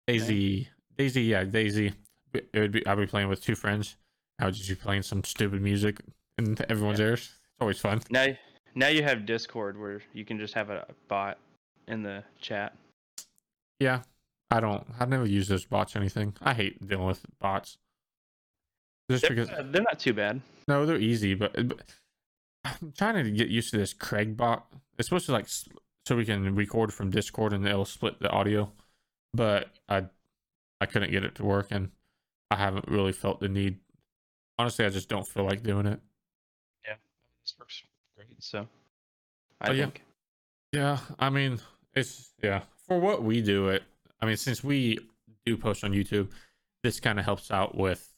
[0.10, 1.94] DayZ, DayZ, yeah, DayZ.
[2.34, 3.96] It would be I'd be playing with two friends.
[4.40, 6.02] I would just be playing some stupid music
[6.38, 7.22] in everyone's ears.
[7.22, 8.02] It's always fun.
[8.10, 8.28] Now
[8.76, 11.38] now you have Discord where you can just have a bot
[11.88, 12.76] in the chat.
[13.80, 14.02] Yeah,
[14.50, 14.86] I don't.
[15.00, 16.36] I've never used those bots or anything.
[16.42, 17.78] I hate dealing with bots.
[19.12, 20.42] Just They're, because uh, they're not too bad.
[20.68, 21.82] no, they're easy, but, but
[22.64, 24.66] I'm trying to get used to this Craig bot.
[24.98, 25.48] It's supposed to like
[26.06, 28.72] so we can record from Discord and it'll split the audio,
[29.34, 30.06] but I
[30.84, 31.90] I couldn't get it to work and
[32.52, 33.80] I haven't really felt the need.
[34.60, 36.00] Honestly, I just don't feel like doing it.
[36.86, 36.96] Yeah,
[37.42, 37.82] this works
[38.16, 38.42] great.
[38.44, 38.68] So
[39.62, 39.86] I Oh, yeah.
[39.86, 40.04] think
[40.74, 41.60] Yeah, I mean,
[41.96, 42.64] it's yeah.
[42.88, 43.84] For what we do it,
[44.22, 45.00] I mean, since we
[45.46, 46.30] do post on YouTube,
[46.84, 48.14] this kind of helps out with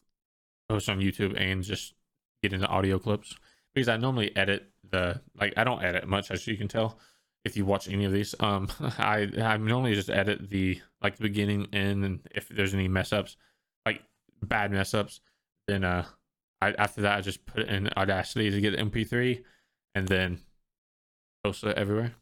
[0.68, 1.94] post on YouTube and just
[2.42, 3.36] getting the audio clips
[3.74, 6.98] because I normally edit the like I don't edit much as you can tell
[7.46, 8.36] if you watch any of these.
[8.40, 13.14] Um, I I normally just edit the like the beginning and if there's any mess
[13.14, 13.38] ups,
[13.86, 14.02] like
[14.42, 15.22] bad mess ups,
[15.68, 16.06] then uh,
[16.62, 19.44] I after that I just put it in Audacity to get the MP3
[19.94, 20.40] and then
[21.44, 22.16] post it everywhere.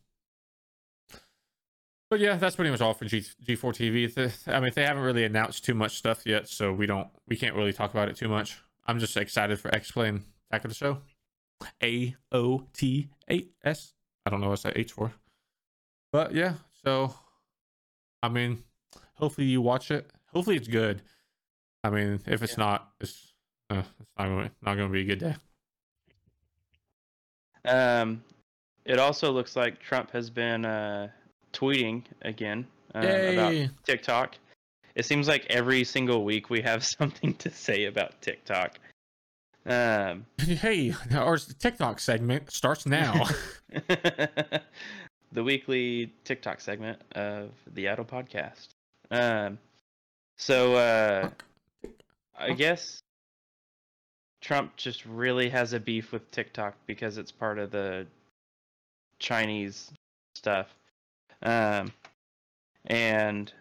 [2.09, 4.53] But yeah, that's pretty much all for G G4 TV.
[4.53, 7.55] I mean, they haven't really announced too much stuff yet, so we don't we can't
[7.55, 8.61] really talk about it too much.
[8.85, 10.99] I'm just excited for X Plane Attack of the Show.
[11.81, 13.93] A O T A S.
[14.25, 15.11] I don't know what's that H for.
[16.11, 17.13] But yeah, so
[18.21, 18.63] I mean,
[19.15, 20.09] hopefully you watch it.
[20.27, 21.01] Hopefully it's good.
[21.83, 22.63] I mean, if it's Yeah.
[22.63, 23.33] not, it's
[23.69, 25.35] uh, it's not going not to be a good day.
[27.65, 28.23] Um,
[28.85, 31.09] it also looks like Trump has been uh,
[31.53, 33.53] tweeting again uh, about
[33.85, 34.35] TikTok.
[34.95, 38.79] It seems like every single week we have something to say about TikTok.
[39.65, 43.25] Um, Hey, our TikTok segment starts now.
[45.31, 48.69] the weekly TikTok segment of the Idle Podcast.
[49.09, 49.57] Um,
[50.37, 51.29] so uh,
[52.37, 53.01] I guess
[54.41, 58.05] Trump just really has a beef with TikTok because it's part of the
[59.19, 59.91] Chinese
[60.35, 60.67] stuff.
[61.41, 61.93] Um,
[62.85, 63.51] and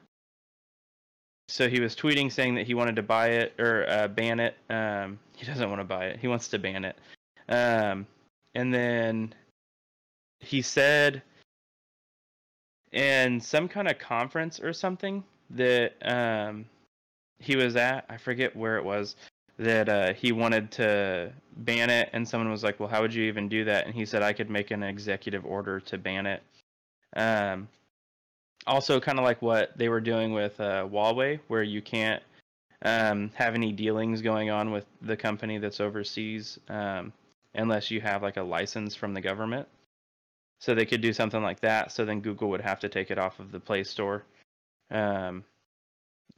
[1.53, 4.57] so he was tweeting saying that he wanted to buy it or uh, ban it.
[4.71, 6.19] Um, he doesn't want to buy it.
[6.19, 6.97] He wants to ban it.
[7.47, 8.07] Um,
[8.55, 9.35] and then
[10.41, 11.21] he said
[12.91, 16.65] in some kind of conference or something that um,
[17.39, 18.07] he was at.
[18.09, 19.17] I forget where it was
[19.59, 23.25] that uh, he wanted to ban it, and someone was like, "Well, how would you
[23.25, 26.43] even do that?" And he said, "I could make an executive order to ban it."
[27.15, 27.69] Um,
[28.67, 32.23] also, kind of like what they were doing with uh, Huawei, where you can't
[32.85, 37.13] um, have any dealings going on with the company that's overseas um,
[37.55, 39.67] unless you have like a license from the government.
[40.61, 41.91] So they could do something like that.
[41.91, 44.25] So then Google would have to take it off of the Play Store.
[44.91, 45.45] Um,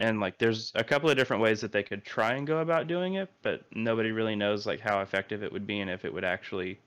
[0.01, 2.89] and like there's a couple of different ways that they could try and go about
[2.89, 6.13] doing it, but nobody really knows like how effective it would be and if it
[6.13, 6.81] would actually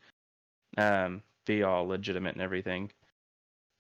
[0.78, 2.92] um, be all legitimate and everything.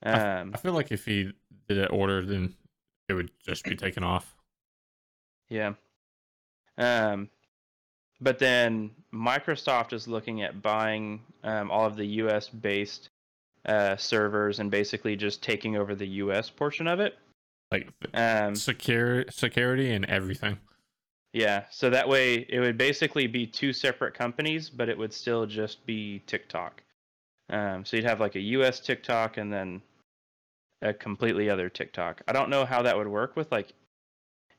[0.03, 1.31] Um, I feel like if he
[1.67, 2.53] did it order, then
[3.09, 4.35] it would just be taken off.
[5.49, 5.73] Yeah.
[6.77, 7.29] Um,
[8.21, 12.49] but then Microsoft is looking at buying um, all of the U.S.
[12.49, 13.09] based
[13.65, 16.49] uh, servers and basically just taking over the U.S.
[16.49, 17.17] portion of it.
[17.71, 20.57] Like Um, secure security and everything.
[21.33, 25.45] yeah, so that way it would basically be two separate companies, but it would still
[25.45, 26.81] just be TikTok.
[27.49, 28.79] Um, so you'd have like a U.S.
[28.79, 29.81] TikTok and then
[30.81, 32.21] a completely other TikTok.
[32.27, 33.73] I don't know how that would work with like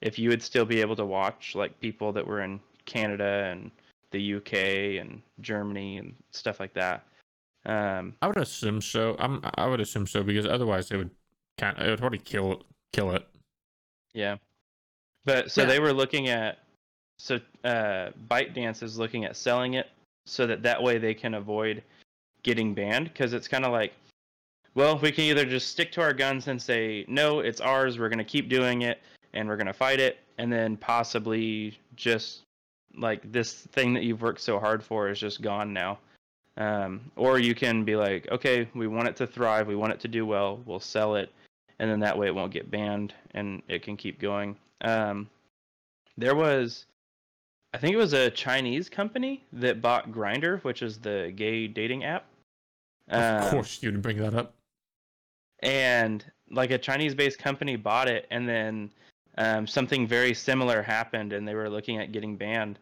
[0.01, 3.71] if you would still be able to watch like people that were in Canada and
[4.11, 7.05] the UK and Germany and stuff like that.
[7.67, 9.17] Um, I would assume so.
[9.19, 11.11] I'm I would assume so because otherwise it would
[11.59, 13.27] kind of, it would probably kill kill it.
[14.15, 14.37] yeah,
[15.25, 15.67] but so Yeah.
[15.67, 16.61] they were looking at
[17.19, 19.89] so uh, ByteDance is looking at selling it
[20.27, 21.83] so that that way they can avoid
[22.43, 23.93] getting banned because it's kind of like,
[24.75, 27.99] well, we can either just stick to our guns and say no, it's ours.
[27.99, 29.01] We're gonna keep doing it
[29.33, 32.43] and we're gonna fight it, and then possibly just
[32.97, 35.99] like this thing that you've worked so hard for is just gone now.
[36.57, 40.01] Um, or you can be like, okay, we want it to thrive, we want it
[40.01, 41.33] to do well, we'll sell it,
[41.79, 44.57] and then that way it won't get banned and it can keep going.
[44.81, 45.31] Um,
[46.17, 46.87] there was,
[47.75, 52.05] I think it was a Chinese company that bought Grindr, which is the gay dating
[52.05, 52.25] app.
[53.09, 54.55] Of Um, course, you'd bring that up.
[55.61, 58.91] and like a Chinese-based company bought it, and then
[59.37, 62.79] um, something very similar happened, and they were looking at getting banned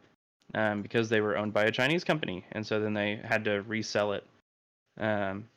[0.54, 3.62] um, because they were owned by a Chinese company, and so then they had to
[3.62, 4.24] resell it.
[4.98, 5.48] Um,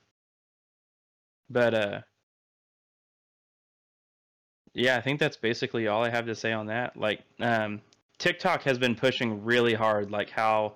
[1.52, 2.02] but uh,
[4.74, 6.98] yeah, I think that's basically all I have to say on that.
[6.98, 7.82] Like, um,
[8.20, 10.74] TikTok has been pushing really hard, like how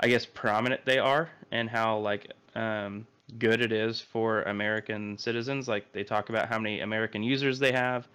[0.00, 3.06] I guess prominent they are, and how like um,
[3.38, 5.68] good it is for American citizens.
[5.68, 8.08] Like they talk about how many American users they have.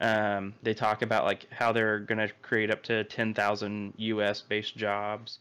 [0.00, 4.40] Um, they talk about like how they're gonna create up to ten thousand U.S.
[4.40, 5.40] based jobs.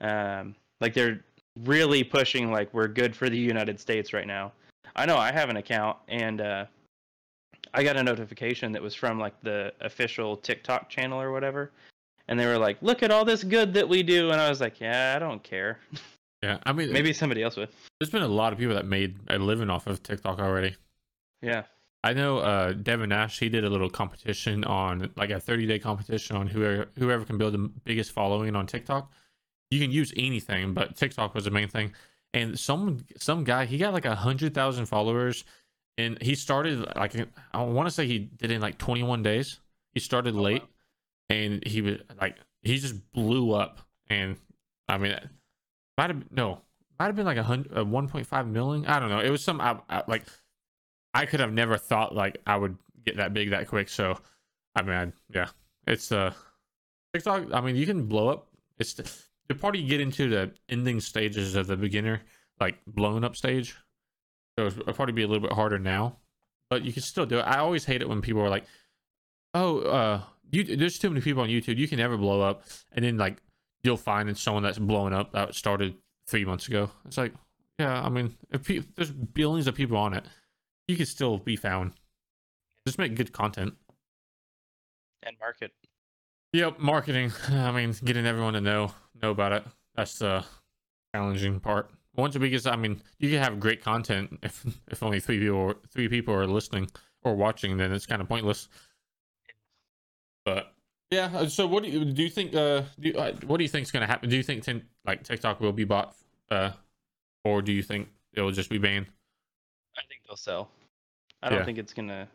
[0.00, 1.20] Um, like they're
[1.64, 4.52] really pushing like we're good for the United States right now.
[4.96, 6.64] I know I have an account and uh,
[7.74, 11.70] I got a notification that was from like the official TikTok channel or whatever,
[12.28, 14.60] and they were like, "Look at all this good that we do," and I was
[14.60, 15.78] like, "Yeah, I don't care.
[16.44, 17.68] Yeah, I mean, Maybe somebody else would."
[18.00, 20.74] there's been a lot of people that made a living off of TikTok already.
[21.40, 21.62] Yeah.
[22.02, 23.38] I know uh, Devin Nash.
[23.38, 27.38] He did a little competition on like a 30 day competition on whoever whoever can
[27.38, 29.12] build the biggest following on TikTok.
[29.70, 31.92] You can use anything, but TikTok was the main thing.
[32.34, 35.44] And some some guy he got like a hundred thousand followers,
[35.96, 37.14] and he started like
[37.54, 39.60] I want to say he did it in like 21 days.
[39.94, 40.64] He started late,
[41.32, 43.80] and he was like he just blew up.
[44.08, 44.36] And
[44.88, 45.16] I mean,
[45.96, 46.60] might have no
[46.98, 48.86] might have been like a hundred, uh, 1.5 million.
[48.86, 49.20] I don't know.
[49.20, 50.24] It was some I, I, like
[51.14, 53.88] I could have never thought like I would get that big that quick.
[53.88, 54.18] So,
[54.76, 55.48] I mean, I, yeah,
[55.86, 56.32] it's uh
[57.12, 57.52] TikTok.
[57.52, 58.48] I mean, you can blow up.
[58.78, 59.10] It's the,
[59.48, 62.22] the part you get into the ending stages of the beginner,
[62.60, 63.76] like blown up stage.
[64.58, 66.18] So it'll probably be a little bit harder now,
[66.68, 67.42] but you can still do it.
[67.42, 68.66] I always hate it when people are like,
[69.54, 71.78] "Oh, uh, you there's too many people on YouTube.
[71.78, 72.62] You can never blow up,"
[72.92, 73.42] and then like
[73.82, 75.94] you'll find it's someone that's blowing up that started
[76.28, 76.90] three months ago.
[77.06, 77.32] It's like,
[77.78, 80.24] yeah, I mean, if pe- there's billions of people on it,
[80.86, 81.92] you can still be found.
[82.86, 83.74] Just make good content.
[85.24, 85.72] And market.
[86.52, 87.32] Yep, marketing.
[87.48, 89.64] I mean, getting everyone to know know about it.
[89.94, 90.44] That's the
[91.14, 91.90] challenging part.
[92.14, 96.08] Once because I mean, you can have great content if if only three people three
[96.08, 96.90] people are listening
[97.24, 98.68] or watching, then it's kind of pointless.
[100.44, 100.72] But
[101.10, 102.22] yeah, uh, so what do you do?
[102.22, 102.54] You think?
[102.54, 104.28] Uh, do you, uh, what do you think is going to happen?
[104.28, 106.14] Do you think tin, like TikTok will be bought,
[106.50, 106.70] uh,
[107.44, 109.06] or do you think it will just be banned?
[109.96, 110.70] I think they'll sell.
[111.42, 111.64] I don't Yeah.
[111.64, 112.28] think it's gonna.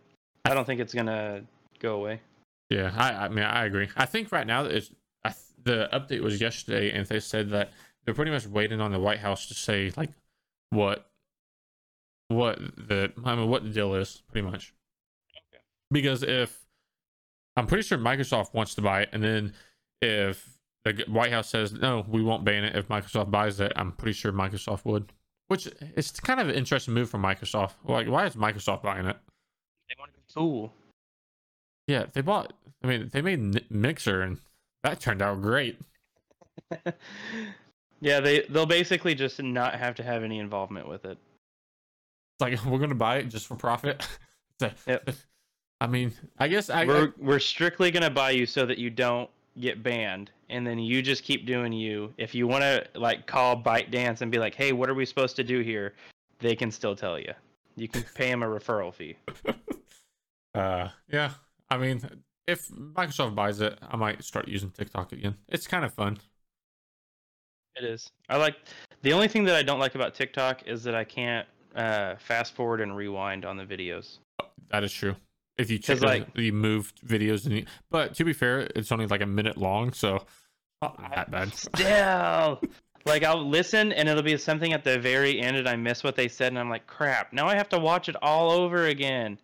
[0.46, 1.44] I don't think it's gonna
[1.80, 2.22] go away.
[2.70, 3.90] Yeah, I, I mean, I agree.
[3.96, 4.92] I think right now it's
[5.24, 7.72] I, th- the update was yesterday, and they said that
[8.06, 10.12] they're pretty much waiting on the White House to say like
[10.70, 11.10] what
[12.28, 14.74] what the I mean what the deal is, pretty much.
[15.54, 15.62] Okay.
[15.92, 16.67] Because if
[17.58, 19.54] I'm pretty sure Microsoft wants to buy it, and then
[20.02, 23.92] if the White House says no, we won't ban it if Microsoft buys it, I'm
[23.92, 25.12] pretty sure Microsoft would.
[25.48, 27.74] Which it's kind of an interesting move from Microsoft.
[27.84, 29.18] Like, why is Microsoft buying it?
[29.90, 30.74] They want to be cool.
[31.88, 32.54] Yeah, they bought.
[32.84, 34.40] I mean, they made Mixer, and
[34.84, 35.80] that turned out great.
[38.02, 41.18] yeah, they they'll basically just not have to have any involvement with it.
[41.18, 44.08] It's like we're gonna buy it just for profit.
[44.86, 45.10] yep.
[45.80, 48.90] I mean, I guess I, we're I, we're strictly gonna buy you so that you
[48.90, 52.14] don't get banned, and then you just keep doing you.
[52.18, 55.36] If you want to like call ByteDance and be like, "Hey, what are we supposed
[55.36, 55.94] to do here?"
[56.40, 57.34] They can still tell you.
[57.76, 59.18] You can pay them a referral fee.
[60.56, 61.32] uh, yeah.
[61.70, 62.02] I mean,
[62.48, 65.36] if Microsoft buys it, I might start using TikTok again.
[65.48, 66.18] It's kind of fun.
[67.76, 68.10] It is.
[68.30, 68.56] I like
[69.04, 72.56] the only thing that I don't like about TikTok is that I can't uh, fast
[72.56, 74.18] forward and rewind on the videos.
[74.72, 75.16] That is true.
[75.58, 79.08] If you check like you moved videos, and you, but to be fair, it's only
[79.08, 80.24] like a minute long, so
[80.82, 81.54] not that bad.
[81.56, 82.62] Still,
[83.06, 86.16] like I'll listen and it'll be something at the very end, and I miss what
[86.16, 87.34] they said, and I'm like, crap!
[87.34, 89.40] Now I have to watch it all over again.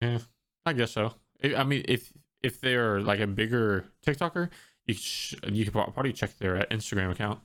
[0.00, 0.18] Yeah,
[0.64, 1.14] I guess so.
[1.42, 4.48] I mean, if if they're like a bigger TikToker,
[4.86, 7.40] you sh- you could probably check their uh, Instagram account.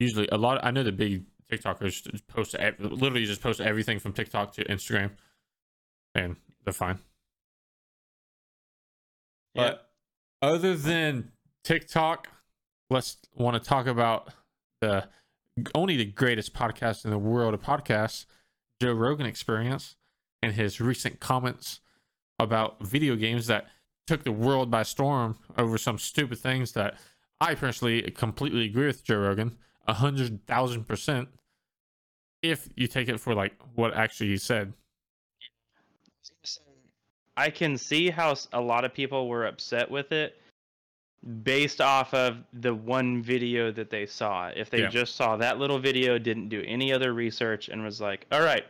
[0.00, 0.58] Usually, a lot.
[0.58, 5.12] Of, I know the big TikTokers post literally just post everything from TikTok to Instagram,
[6.14, 6.98] and they're fine.
[9.54, 9.90] But
[10.40, 11.32] other than
[11.64, 12.28] TikTok,
[12.90, 14.32] let's want to talk about
[14.80, 15.08] the
[15.74, 18.26] only the greatest podcast in the world of podcasts,
[18.80, 19.96] Joe Rogan Experience,
[20.42, 21.80] and his recent comments
[22.38, 23.66] about video games that
[24.06, 26.98] took the world by storm over some stupid things that
[27.40, 29.56] I personally completely agree with Joe Rogan,
[29.86, 31.28] a hundred thousand percent.
[32.42, 34.72] If you take it for like what actually he said,
[37.38, 40.36] I can see how a lot of people were upset with it
[41.44, 44.48] based off of the one video that they saw.
[44.48, 44.88] If they yeah.
[44.88, 48.64] just saw that little video, didn't do any other research, and was like, all right,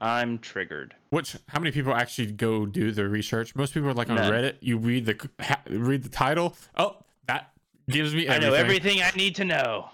[0.00, 0.92] I'm triggered.
[1.10, 3.54] Which how many people actually go do the research?
[3.54, 4.32] Most people are like on None.
[4.32, 4.56] Reddit.
[4.60, 6.56] You read the ha, read the title.
[6.76, 6.96] Oh,
[7.28, 7.52] that
[7.88, 8.26] gives me.
[8.26, 8.44] Everything.
[8.44, 9.88] I know everything I need to know.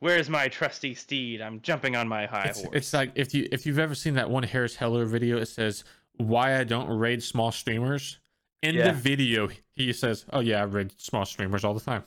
[0.00, 1.40] Where's my trusty steed?
[1.40, 2.76] I'm jumping on my high it's, horse.
[2.76, 5.84] It's like if you if you've ever seen that one Harris Heller video, it says
[6.16, 8.18] why I don't raid small streamers.
[8.62, 8.88] In yeah.
[8.88, 12.04] the video, he says, "Oh yeah, I raid small streamers all the time."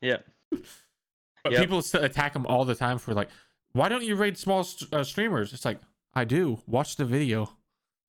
[0.00, 0.18] Yeah.
[0.50, 1.60] but yep.
[1.60, 3.28] people attack him all the time for like,
[3.72, 5.80] "Why don't you raid small uh, streamers?" It's like,
[6.14, 6.60] I do.
[6.66, 7.50] Watch the video.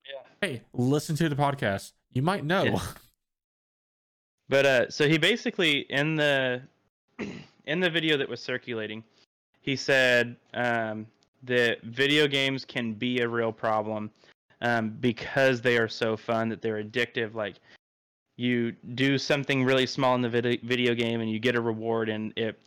[0.05, 0.47] Yeah.
[0.47, 1.91] Hey, listen to the podcast.
[2.11, 2.63] You might know.
[2.63, 2.79] Yeah.
[4.49, 6.61] But uh, so he basically in the
[7.65, 9.03] in the video that was circulating,
[9.61, 11.07] he said um,
[11.43, 14.11] that video games can be a real problem
[14.63, 17.35] um, because they are so fun that they're addictive.
[17.35, 17.55] Like
[18.37, 22.09] you do something really small in the vid- video game and you get a reward
[22.09, 22.59] and it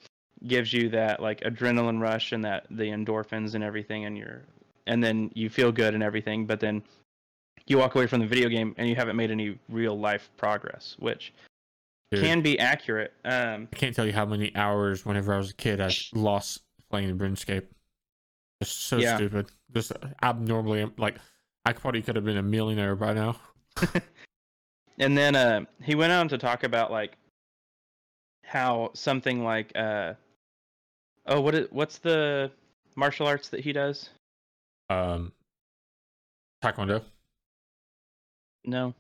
[0.47, 4.43] gives you that like adrenaline rush and that the endorphins and everything and you're
[4.87, 6.83] and then you feel good and everything but then
[7.67, 10.95] you walk away from the video game and you haven't made any real life progress
[10.99, 11.33] which
[12.13, 15.51] Dude, can be accurate um, i can't tell you how many hours whenever i was
[15.51, 17.65] a kid i lost playing the RuneScape
[18.63, 19.17] just so yeah.
[19.17, 21.17] stupid just abnormally like
[21.67, 23.37] I probably could have been a millionaire by now.
[25.01, 27.17] and then uh, he went on to talk about like
[28.45, 30.15] how something like uh,
[31.27, 32.53] oh what is what's the
[32.95, 34.11] martial arts that he does?
[34.91, 35.33] Um,
[36.63, 37.03] taekwondo.
[38.65, 38.95] No.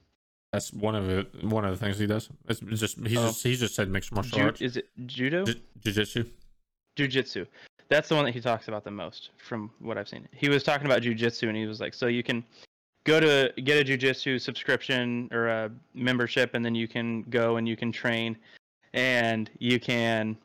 [0.52, 2.28] That's one of the one of the things he does.
[2.48, 3.28] It's just he's oh.
[3.28, 4.60] just he's just said mixed martial Ju- arts.
[4.60, 5.44] Is it judo?
[5.44, 6.24] J- jiu-jitsu.
[6.96, 7.46] Jiu-jitsu
[7.88, 10.28] that's the one that he talks about the most from what I've seen.
[10.32, 12.44] He was talking about jujitsu and he was like, so you can
[13.04, 17.68] go to get a jujitsu subscription or a membership, and then you can go and
[17.68, 18.36] you can train,
[18.94, 20.36] and you can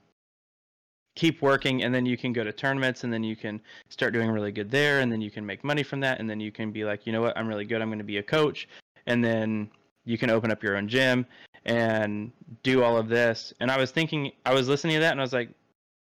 [1.16, 4.30] keep working, and then you can go to tournaments, and then you can start doing
[4.30, 6.72] really good there, and then you can make money from that, and then you can
[6.72, 8.70] be like, you know what, I'm really good, I'm going to be a coach,
[9.08, 9.70] and then
[10.06, 11.26] you can open up your own gym
[11.66, 12.32] and
[12.64, 13.54] do all of this.
[13.60, 15.50] And I was thinking, I was listening to that, and I was like,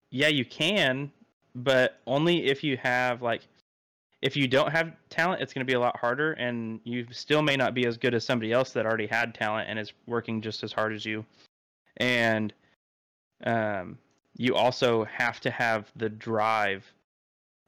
[0.09, 1.11] yeah, you can,
[1.57, 3.41] but only if you have like
[4.21, 7.41] if you don't have talent it's going to be a lot harder and you still
[7.41, 10.41] may not be as good as somebody else that already had talent and is working
[10.41, 11.25] just as hard as you.
[11.97, 12.53] And
[13.43, 13.97] um,
[14.35, 16.85] you also have to have the drive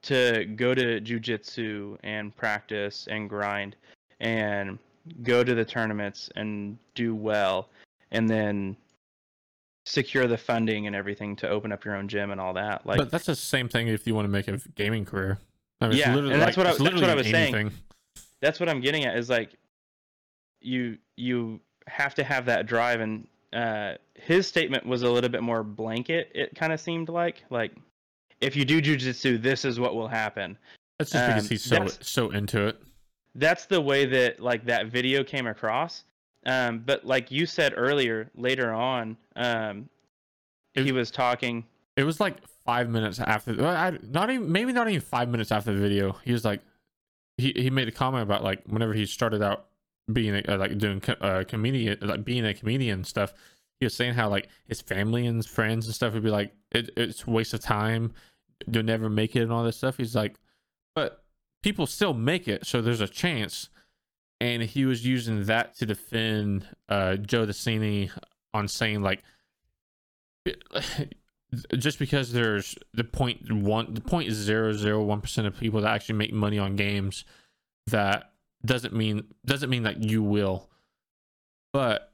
[0.04, 3.76] to go to jujitsu and practice and grind
[4.20, 4.78] and
[5.24, 7.70] go to the tournaments and do well
[8.12, 8.78] and then
[9.90, 12.86] secure the funding and everything to open up your own gym and all that.
[12.86, 15.40] Like, but that's the same thing if you want to make a gaming career.
[15.82, 17.72] I mean, Yeah, literally and that's like- what I- that's what I was saying.
[18.42, 19.18] That's what I'm getting at.
[19.18, 19.52] Is like,
[20.62, 25.42] you you have to have that drive, and uh, his statement was a little bit
[25.42, 26.32] more blanket.
[26.36, 27.74] It kind of seemed like like,
[28.42, 30.58] if you do jujitsu, this is what will happen.
[30.98, 32.82] That's just because um, he's so so into it.
[33.36, 36.04] that's the way that like that video came across
[36.46, 39.90] um but like you said earlier later on um
[40.76, 41.66] It- he was talking
[41.98, 45.74] It was like five minutes after, I, not even maybe not even five minutes after
[45.74, 46.18] the video.
[46.24, 46.62] He was like,
[47.38, 49.66] he he made a comment about like whenever he started out
[50.14, 53.34] being a, like doing co- uh, comedian, like being a comedian and stuff.
[53.80, 56.54] He was saying how like his family and his friends and stuff would be like,
[56.72, 58.14] it, it's a waste of time.
[58.72, 59.98] You'll never make it and all this stuff.
[59.98, 60.36] He's like,
[60.96, 61.24] but
[61.64, 63.70] people still make it, so there's a chance.
[64.42, 68.10] And he was using that to defend uh, Joe Decini
[68.54, 69.22] on saying like
[71.78, 75.94] just because there's the point one the point zero zero one percent of people that
[75.94, 77.26] actually make money on games
[77.88, 78.32] that
[78.66, 80.70] doesn't mean doesn't mean that you will.
[81.74, 82.10] But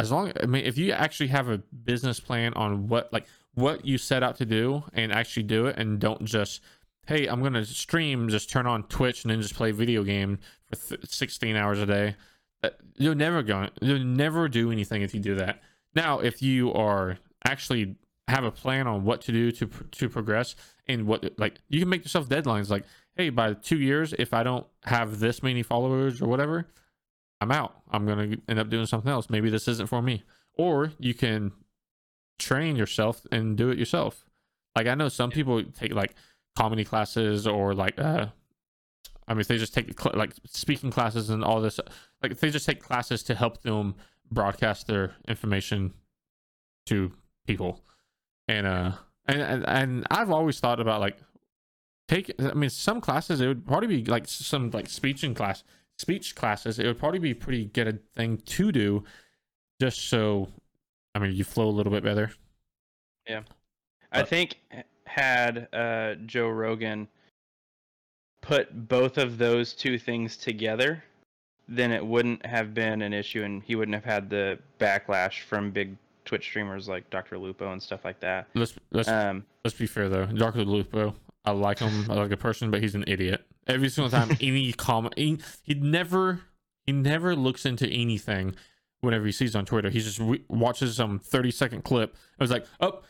[0.00, 3.84] as long i mean if you actually have a business plan on what like what
[3.84, 6.62] you set out to do and actually do it and don't just
[7.06, 10.38] hey i'm gonna stream just turn on twitch and then just play video game
[10.70, 12.16] for th- 16 hours a day.
[12.62, 15.62] Uh, you're never going you'll never do anything if you do that.
[15.94, 17.96] Now if you are actually
[18.28, 20.54] have a plan on what to do to to progress
[20.86, 22.84] and what like you can make yourself deadlines like
[23.16, 26.68] hey by two years if i don't have this many followers or whatever
[27.40, 27.74] i'm out.
[27.90, 29.30] I'm gonna end up doing something else.
[29.30, 30.22] Maybe this isn't for me.
[30.54, 31.52] Or you can
[32.38, 34.24] train yourself and do it yourself.
[34.76, 36.14] Like i know some people take like
[36.56, 38.26] comedy classes or like uh
[39.30, 41.80] i mean if they just take cl- like speaking classes and all this
[42.22, 43.94] like if they just take classes to help them
[44.30, 45.94] broadcast their information
[46.86, 47.10] to
[47.46, 47.80] people
[48.48, 48.92] and uh
[49.26, 51.18] and, and and I've always thought about like
[52.08, 55.62] take I mean some classes it would probably be like some like speech in class
[55.98, 59.04] speech classes it would probably be pretty good a thing to do
[59.80, 60.48] just so
[61.14, 62.32] I mean you flow a little bit better.
[63.28, 63.42] Yeah.
[64.12, 64.58] I think
[65.04, 67.08] had uh joe rogan
[68.40, 71.02] put both of those two things together
[71.68, 75.70] then it wouldn't have been an issue and he wouldn't have had the backlash from
[75.70, 79.86] big twitch streamers like dr lupo and stuff like that Let's let's um let's be
[79.86, 80.26] fair though.
[80.26, 80.64] Dr.
[80.64, 81.14] Lupo,
[81.44, 83.44] I like him I like a person, but he's an idiot.
[83.66, 86.40] Every single time any comment he, he never
[86.86, 88.54] he never looks into anything
[89.00, 89.90] whenever he sees on Twitter.
[89.90, 92.14] He just re- watches some 30 second clip.
[92.14, 93.02] It was like, oh,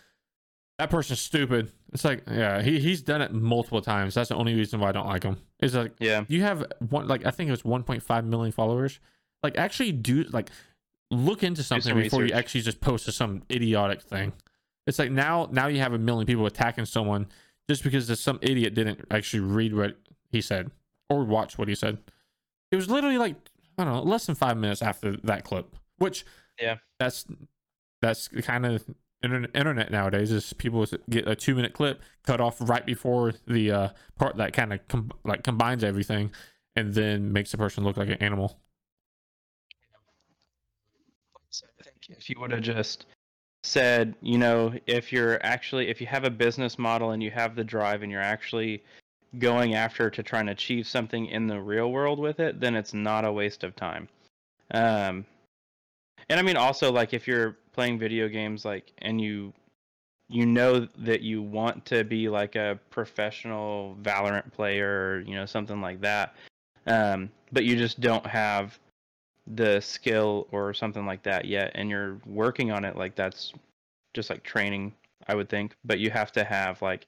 [0.81, 1.71] that person's stupid.
[1.93, 4.15] It's like, yeah, he, he's done it multiple times.
[4.15, 5.37] That's the only reason why I don't like him.
[5.59, 8.99] It's like yeah you have one like I think it was 1.5 million followers.
[9.43, 10.49] Like actually do like
[11.11, 14.33] look into something some before you actually just post to some idiotic thing.
[14.87, 17.27] It's like now now you have a million people attacking someone
[17.69, 19.99] just because some idiot didn't actually read what
[20.31, 20.71] he said
[21.11, 21.99] or watch what he said.
[22.73, 23.37] It was literally like
[23.77, 25.77] I don't know, less than five minutes after that clip.
[25.99, 26.25] Which
[26.59, 26.77] Yeah.
[26.99, 27.27] that's
[28.01, 28.85] that's kind of
[29.23, 33.89] internet, nowadays is people get a two minute clip cut off right before the uh,
[34.19, 36.31] part that kind of com- like combines everything
[36.77, 38.59] and then makes the person look like an animal.
[41.51, 43.07] So I think if you would have just
[43.63, 47.57] said, you know, if you're actually if you have a business model and you have
[47.57, 48.83] the drive and you're actually
[49.39, 52.95] going after to try and achieve something in the real world with it, then it's
[52.95, 54.09] not a waste of time.
[54.73, 55.27] Um
[56.29, 59.53] and I mean also like if you're playing video games like and you
[60.29, 65.47] you know that you want to be like a professional Valorant player, or, you know,
[65.47, 66.35] something like that.
[66.87, 68.79] Um but you just don't have
[69.47, 73.53] the skill or something like that yet and you're working on it like that's
[74.15, 74.93] just like training
[75.27, 77.07] i would think but you have to have like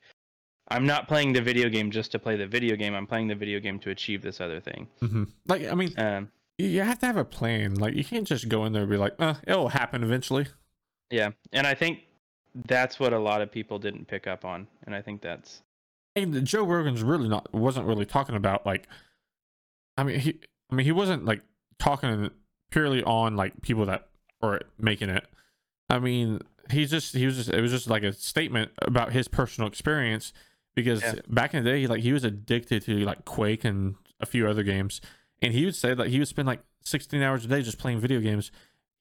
[0.68, 3.35] i'm not playing the video game just to play the video game i'm playing the
[3.35, 5.25] video game to achieve this other thing Mm-hmm.
[5.47, 7.75] Like I mean, um you- you have to have a plan.
[7.75, 10.47] Like you can't just go in there and be like, uh, it'll happen eventually.
[11.13, 12.01] Yeah and i think
[12.67, 15.63] that's what a lot of people didn't pick up on and i think that's
[16.17, 18.87] And Joe Rogan's really not wasn't really talking about like
[19.97, 20.41] I mean he
[20.71, 21.43] I mean he wasn't like
[21.79, 22.31] talking
[22.71, 24.09] purely on like people that
[24.43, 25.25] are making it.
[25.89, 26.41] I mean
[26.71, 30.33] he's just he was just it was just like a statement about his personal experience
[30.75, 31.15] because Yeah.
[31.29, 34.47] back in the day he, like he was addicted to like Quake and a few
[34.49, 35.01] other games
[35.41, 38.01] and he would say that he would spend like 16 hours a day just playing
[38.01, 38.51] video games.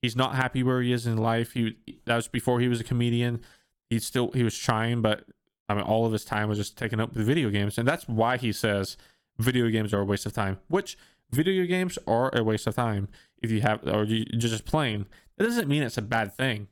[0.02, 1.54] He's not happy where he is in life.
[1.54, 3.42] He that was before he was a comedian.
[3.90, 5.26] He still he was trying but
[5.70, 8.08] I mean, all of his time was just taken up with video games, and that's
[8.08, 8.98] why he says
[9.40, 10.60] video games are a waste of time.
[10.68, 10.98] Which
[11.32, 13.08] video games are a waste of time
[13.42, 15.06] if you have, or you, you're just playing.
[15.38, 16.68] That doesn't mean it's a bad thing.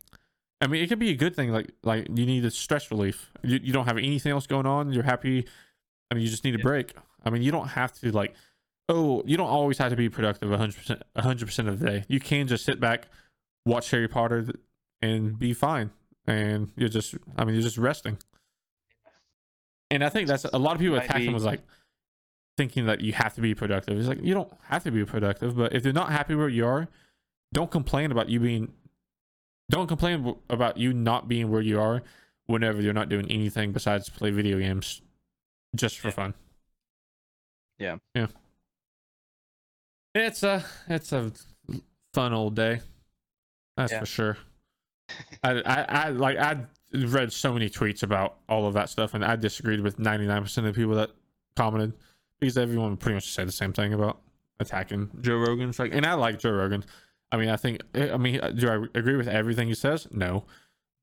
[0.61, 1.51] I mean, it could be a good thing.
[1.53, 3.31] Like, like you need a stress relief.
[3.41, 4.91] You, you don't have anything else going on.
[4.91, 5.45] You're happy
[6.11, 6.63] I mean, you just need a Yeah.
[6.63, 6.93] break.
[7.23, 8.33] I mean, you don't have to like,
[8.89, 12.03] oh, you don't always have to be productive 100%, 100% of the day.
[12.07, 13.07] You can just sit back,
[13.65, 14.47] watch Harry Potter,
[15.01, 15.91] and be fine.
[16.25, 18.17] And you're just, I mean, you're just resting.
[19.91, 21.61] And I think that's a lot of people attack was like
[22.57, 23.97] thinking that you have to be productive.
[23.97, 26.65] It's like you don't have to be productive, but if you're not happy where you
[26.65, 26.87] are,
[27.53, 28.73] don't complain about you being.
[29.71, 32.01] Don't complain about you not being where you are
[32.47, 35.01] whenever you're not doing anything besides play video games
[35.75, 36.33] just for fun.
[37.77, 37.97] Yeah.
[38.13, 38.27] Yeah.
[40.19, 41.31] It's a it's a
[42.13, 42.81] fun old day.
[43.77, 43.99] That's Yeah.
[43.99, 44.37] for sure.
[45.43, 49.23] I, I I like I read so many tweets about all of that stuff and
[49.23, 51.11] I disagreed with 99% of the people that
[51.55, 51.93] commented
[52.39, 54.19] because everyone pretty much said the same thing about
[54.59, 55.69] attacking Joe Rogan.
[55.69, 56.83] It's like and I like Joe Rogan.
[57.31, 60.07] I mean, I think eh, I mean, do I agree with everything he says?
[60.11, 60.45] No.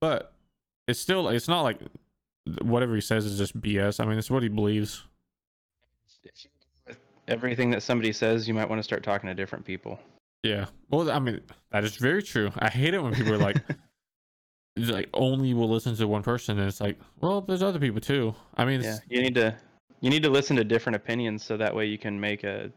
[0.01, 0.33] But
[0.89, 1.81] it's still it's not like
[2.63, 3.99] whatever he says is just BS.
[4.01, 5.03] I mean, it's what he believes.
[6.25, 6.56] With
[7.29, 9.99] everything that somebody says, you might want to start talking to different people.
[10.43, 10.67] Yeah.
[10.91, 11.41] Well, I mean,
[11.73, 12.51] that is very true.
[12.59, 13.57] I hate it when people are like,
[14.77, 18.35] like only will listen to one person, and it's like, well, there's other people too.
[18.57, 19.57] I mean, Yeah, you need to
[20.01, 22.71] you need to listen to different opinions so that way you can make a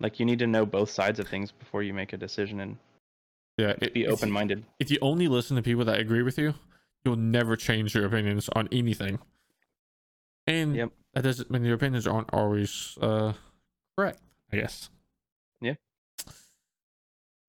[0.00, 2.76] like you need to know both sides of things before you make a decision and
[3.58, 4.64] yeah, it- be open minded.
[4.78, 6.54] If you only listen to people that agree with you,
[7.04, 9.18] you'll never change your opinions on anything.
[10.46, 10.92] And Yep.
[11.14, 13.32] that doesn't mean your opinions aren't always uh
[13.96, 14.20] correct.
[14.52, 14.90] I guess.
[15.60, 15.74] Yeah.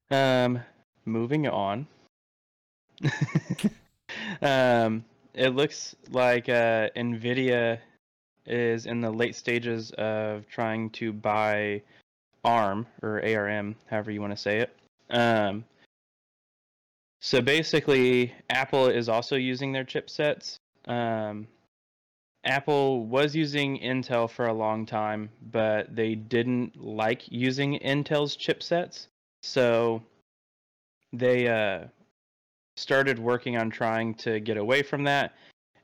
[0.09, 0.59] Um,
[1.05, 1.87] moving on.
[4.41, 7.79] um, it looks like uh, Nvidia
[8.45, 11.81] is in the late stages of trying to buy
[12.43, 14.75] ARM or ARM, however you want to say it.
[15.09, 15.65] Um,
[17.19, 20.57] so basically, Apple is also using their chipsets.
[20.87, 21.47] Um,
[22.47, 29.07] Apple was using Intel for a long time, but they didn't like using Intel's chipsets.
[29.43, 30.01] So
[31.11, 31.87] they uh,
[32.77, 35.33] started working on trying to get away from that,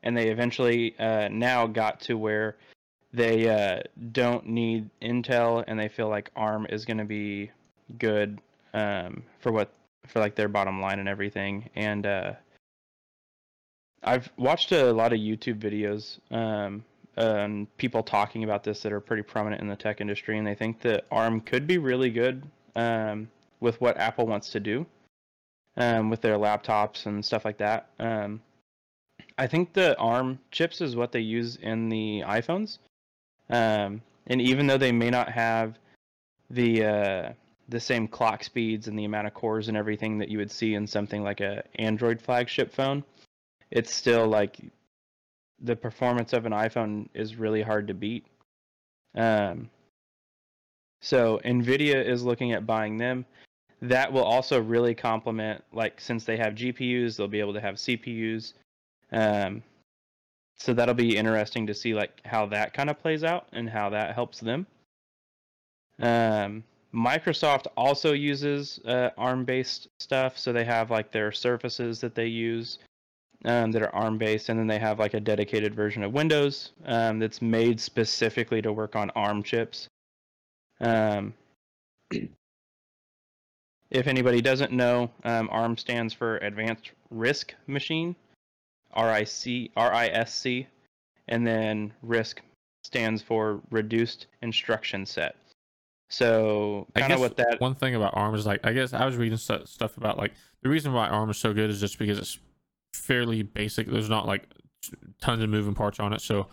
[0.04, 2.56] and they eventually uh, now got to where
[3.12, 3.82] they uh,
[4.14, 7.52] don't need Intel, and they feel like ARM is going to be
[8.00, 8.40] good
[8.74, 9.74] um, for what
[10.08, 11.70] for like their bottom line and everything.
[11.76, 12.34] And uh,
[14.04, 19.24] I've watched a lot of YouTube videos um, people talking about this that are pretty
[19.24, 22.44] prominent in the tech industry, and they think that ARM could be really good
[22.76, 23.30] um,
[23.60, 24.86] with what Apple wants to do
[25.78, 27.90] um, with their laptops and stuff like that.
[28.00, 28.42] Um,
[29.38, 32.80] I think the ARM chips is what they use in the iPhones,
[33.50, 35.78] um, and even though they may not have
[36.50, 37.34] the uh,
[37.70, 40.76] the same clock speeds and the amount of cores and everything that you would see
[40.76, 43.04] in something like a Android flagship phone,
[43.74, 44.60] it's still like
[45.60, 48.28] the performance of an iPhone is really hard to beat.
[49.16, 49.70] Um,
[51.02, 53.26] so Nvidia is looking at buying them.
[53.82, 57.76] That will also really complement, like since they have GPUs, they'll be able to have
[57.76, 58.54] CPUs.
[59.12, 59.64] Um,
[60.56, 63.90] so that'll be interesting to see like how that kind of plays out and how
[63.90, 64.68] that helps them.
[66.00, 66.64] Um,
[66.94, 72.78] Microsoft also uses uh, ARM-based stuff, so they have like their surfaces that they use
[73.46, 77.20] um, that are ARM-based, and then they have like a dedicated version of Windows um,
[77.20, 79.88] that's made specifically to work on ARM chips.
[80.80, 81.34] Um,
[82.12, 88.16] if anybody doesn't know, um, ARM stands for Advanced RISC Machine,
[88.96, 90.66] RIC, RISC,
[91.28, 92.38] and then RISC
[92.84, 95.36] stands for Reduced Instruction Set.
[96.10, 99.04] So I kind of what that one thing about ARM is like I guess I
[99.04, 101.98] was reading stu- stuff about like the reason why ARM is so good is just
[101.98, 102.38] because it's
[102.94, 103.88] fairly basic.
[103.88, 104.48] There's not like
[105.22, 106.48] tons of moving parts on it, so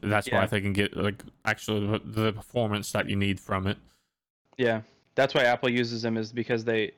[0.00, 0.46] that's why Yeah.
[0.46, 3.78] they can get like actually the, performance that you need from it.
[4.56, 4.82] Yeah,
[5.14, 6.92] that's why Apple uses them is because they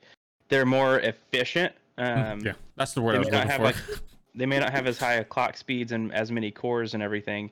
[0.49, 1.73] they're more efficient.
[1.97, 4.01] Um, yeah, that's the word I was looking have, for.
[4.35, 7.49] They may not have as high a clock speeds and as many cores and everything,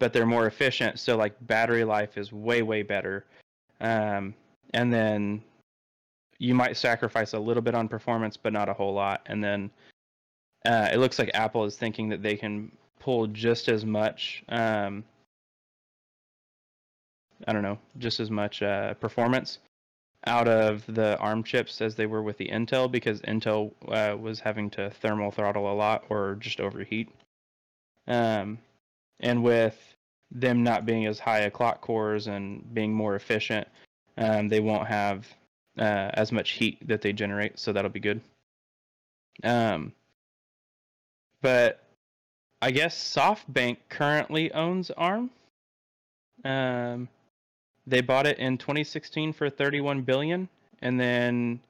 [0.00, 0.98] but they're more efficient.
[0.98, 3.24] So like battery life is way way better.
[3.80, 4.34] Um,
[4.72, 5.42] and then
[6.38, 9.22] you might sacrifice a little bit on performance, but not a whole lot.
[9.26, 9.70] And then
[10.64, 14.42] uh, it looks like Apple is thinking that they can pull just as much.
[14.48, 15.04] Um,
[17.46, 19.58] I don't know, just as much uh, performance
[20.26, 24.40] out of the ARM chips as they were with the Intel because Intel uh, was
[24.40, 27.10] having to thermal throttle a lot or just overheat.
[28.06, 28.58] Um,
[29.20, 29.76] and with
[30.30, 33.68] them not being as high a clock cores and being more efficient,
[34.16, 35.26] um, they won't have
[35.78, 38.20] uh, as much heat that they generate, so that'll be good.
[39.42, 39.92] Um,
[41.44, 41.84] but
[42.62, 45.28] I guess SoftBank currently owns ARM.
[46.42, 47.06] Um,
[47.86, 50.48] they bought it in 2016 for 31 billion,
[50.80, 51.60] and then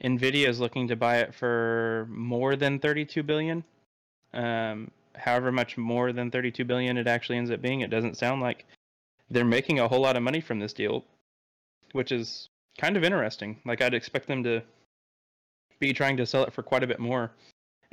[0.00, 3.64] Nvidia is looking to buy it for more than 32 billion.
[4.32, 8.40] Um, however much more than 32 billion it actually ends up being, it doesn't sound
[8.40, 8.64] like
[9.28, 11.04] they're making a whole lot of money from this deal,
[11.90, 13.58] which is kind of interesting.
[13.64, 14.62] Like I'd expect them to
[15.80, 17.32] be trying to sell it for quite a bit more,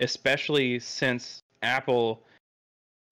[0.02, 2.22] especially since Apple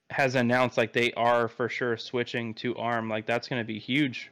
[0.10, 3.08] has announced like they are for sure switching to ARM.
[3.10, 4.32] Like that's going to be huge.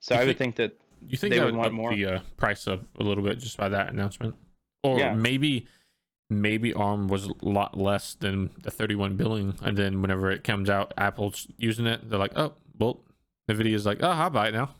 [0.00, 1.94] So You I would think- think that You think They that would would want more.
[1.94, 4.34] the uh, price up a little bit just by that announcement,
[4.82, 5.14] or Yeah.
[5.14, 5.66] maybe
[6.30, 10.70] maybe ARM was a lot less than the 31 billion, and then whenever it comes
[10.70, 12.08] out, Apple's using it.
[12.08, 13.00] They're like, oh, well,
[13.50, 14.74] Nvidia's like, oh, I'll buy it now.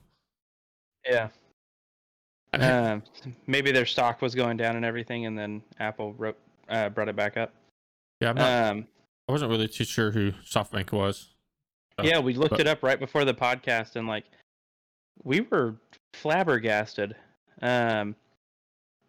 [1.06, 1.28] yeah,
[2.54, 3.02] um,
[3.46, 6.38] maybe their stock was going down and everything, and then Apple wrote,
[6.68, 7.52] uh, brought it back up.
[8.20, 8.86] yeah, I'm not, Um,
[9.28, 11.28] I wasn't really too sure who SoftBank was.
[11.98, 14.24] Uh, yeah, we looked but- it up right before the podcast, and like
[15.22, 15.76] we were
[16.14, 17.14] flabbergasted.
[17.62, 18.16] Um,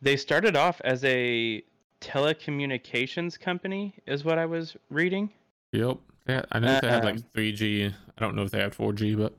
[0.02, 1.64] they started off as a
[2.02, 5.32] telecommunications company, is what I was reading.
[5.72, 5.98] Yep.
[6.28, 7.88] Yeah, I know they had like Um, 3G.
[8.18, 9.34] I don't know if they had 4G, but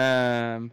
[0.00, 0.72] Um,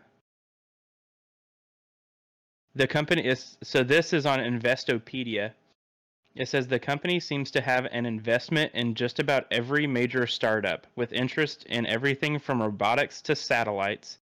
[2.75, 5.53] the company is so this is on Investopedia.
[6.35, 10.87] It says the company seems to have an investment in just about every major startup
[10.95, 14.17] with interest in everything from robotics to satellites,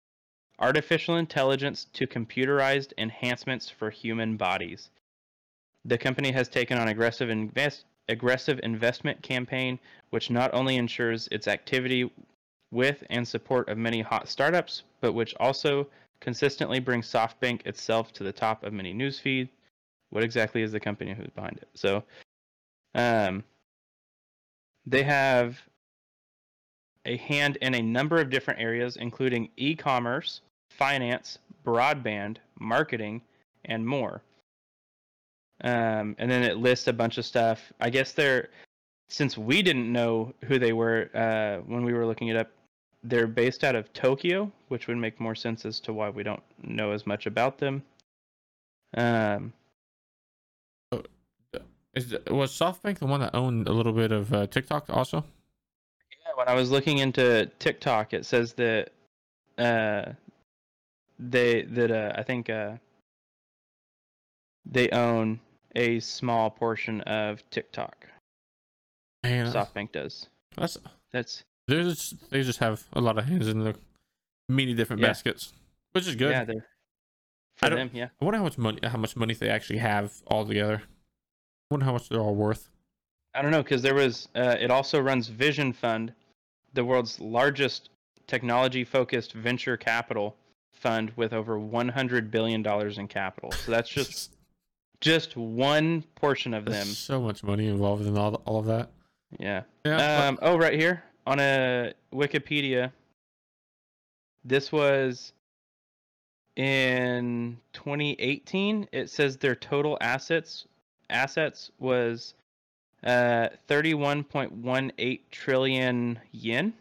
[0.59, 4.89] artificial intelligence to computerized enhancements for human bodies.
[5.85, 11.47] The company has taken on aggressive invest aggressive investment campaign which not only ensures its
[11.47, 12.11] activity
[12.71, 15.87] with and support of many hot startups, but which also
[16.19, 19.47] consistently brings SoftBank itself to the top of many newsfeed.
[20.11, 21.69] What exactly is the company who's behind it?
[21.73, 22.03] So,
[22.95, 23.43] um,
[24.85, 25.59] they have
[27.05, 33.21] a hand in a number of different areas, including e-commerce, finance, broadband, marketing,
[33.65, 34.21] and more.
[35.63, 37.71] Um, and then it lists a bunch of stuff.
[37.79, 38.49] I guess they're
[39.09, 42.49] since we didn't know who they were uh, when we were looking it up,
[43.03, 46.41] they're based out of Tokyo, which would make more sense as to why we don't
[46.63, 47.83] know as much about them.
[48.95, 49.51] Um,
[51.95, 55.23] is was SoftBank the one that owned a little bit of uh, TikTok also?
[56.25, 58.91] yeah, when I was looking into TikTok, it says that
[59.57, 60.13] uh,
[61.19, 62.73] they that uh, I think uh,
[64.65, 65.39] they own
[65.75, 68.07] a small portion of TikTok.
[69.23, 70.27] Man, SoftBank does.
[70.57, 70.77] that's
[71.11, 73.75] That's there's they just have a lot of hands in the
[74.49, 75.09] many different Yeah.
[75.09, 75.53] baskets,
[75.91, 76.31] which is good.
[76.31, 76.65] yeah, they're
[77.61, 77.89] I for don't- them.
[77.93, 78.07] Yeah.
[78.19, 80.83] I wonder how much money how much money they actually have all together.
[81.71, 82.69] Wonder how much they're all worth.
[83.33, 84.27] I don't know because there was.
[84.35, 86.13] Uh, it also runs Vision Fund,
[86.73, 87.89] the world's largest
[88.27, 90.35] technology-focused venture capital
[90.73, 93.51] fund with over 100 billion dollars in capital.
[93.51, 94.35] So that's just
[95.01, 96.87] just one portion of There's them.
[96.93, 98.91] so much money involved in all all of that.
[99.39, 99.63] Yeah.
[99.85, 100.27] Yeah.
[100.27, 100.39] Um.
[100.41, 102.91] Oh, right here on a Wikipedia.
[104.43, 105.31] This was
[106.57, 108.89] in 2018.
[108.91, 110.65] It says their total assets
[111.11, 112.33] assets was
[113.03, 116.73] uh 31.18 trillion yen.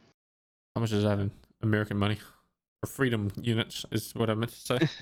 [0.74, 1.30] how much is that in
[1.62, 2.18] American money?
[2.82, 4.88] Or freedom units is what I meant to say.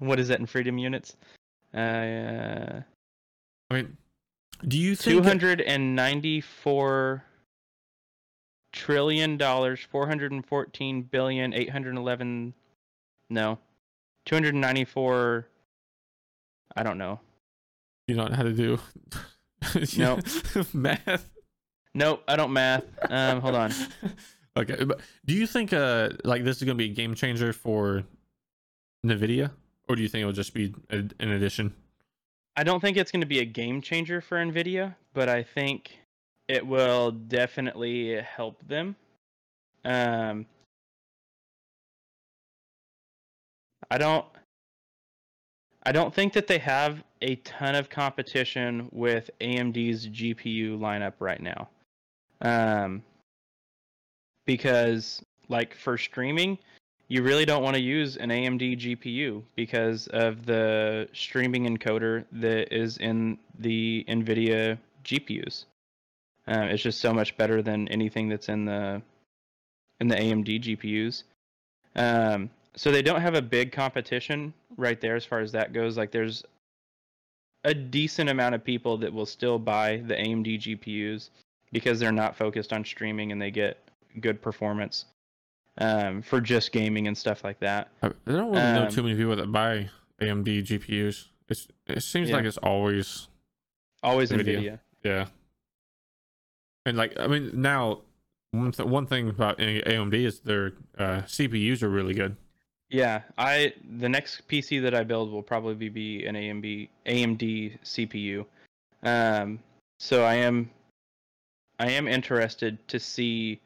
[0.00, 1.16] What is that in freedom units?
[1.74, 2.80] Uh,
[3.68, 3.96] I mean,
[4.68, 7.24] do you think two hundred and ninety-four
[8.72, 12.54] trillion dollars, four hundred and fourteen billion, eight hundred and eleven.
[13.28, 13.58] No,
[14.24, 15.48] two hundred and ninety-four.
[16.76, 17.18] I don't know.
[18.08, 18.78] You don't know how to do
[19.96, 20.18] No.
[20.72, 21.28] math?
[21.94, 22.84] Nope, I don't math.
[23.10, 23.72] Um, hold on.
[24.56, 28.02] Okay, but do you think uh like this is gonna be a game changer for
[29.06, 29.52] Nvidia,
[29.88, 31.72] or do you think it'll just be a, an addition?
[32.58, 35.96] I don't think it's going to be a game changer for Nvidia, but I think
[36.48, 38.96] it will definitely help them.
[39.84, 40.44] Um,
[43.92, 44.26] I don't.
[45.88, 51.40] I don't think that they have a ton of competition with AMD's GPU lineup right
[51.40, 51.70] now.
[52.42, 53.02] Um,
[54.44, 56.58] because like for streaming,
[57.08, 62.70] you really don't want to use an AMD GPU because of the streaming encoder that
[62.70, 64.76] is in the NVIDIA
[65.06, 65.64] GPUs.
[66.46, 69.00] Uh, it's just so much better than anything that's in the
[70.00, 71.22] in the AMD GPUs.
[71.96, 75.96] Um, so they don't have a big competition right there as far as that goes.
[75.96, 76.44] Like there's
[77.64, 81.30] a decent amount of people that will still buy the AMD GPUs
[81.72, 83.78] because they're not focused on streaming and they get
[84.20, 85.06] good performance
[85.78, 87.88] um, for just gaming and stuff like that.
[88.02, 89.90] I don't really know Um, too many people that buy
[90.20, 91.26] AMD GPUs.
[91.48, 92.36] It's it seems Yeah.
[92.36, 93.28] like it's always
[94.02, 94.58] Always Nvidia.
[94.60, 94.78] Nvidia.
[95.02, 95.26] yeah.
[96.86, 98.02] And like I mean now
[98.52, 102.36] one th- one thing about AMD is their uh, CPUs are really good.
[102.90, 108.46] Yeah, I the next PC that I build will probably be an AMD AMD CPU.
[109.02, 109.58] Um,
[109.98, 110.70] so I am
[111.78, 113.60] I am interested to see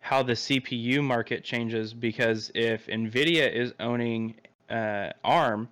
[0.00, 4.34] how the CPU market changes because if Nvidia is owning
[4.70, 5.68] uh, ARM,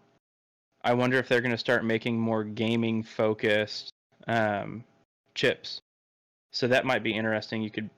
[0.84, 3.90] I wonder if they're going to start making more gaming focused
[4.28, 4.84] um,
[5.34, 5.80] chips.
[6.52, 7.62] So that might be interesting.
[7.62, 7.90] You could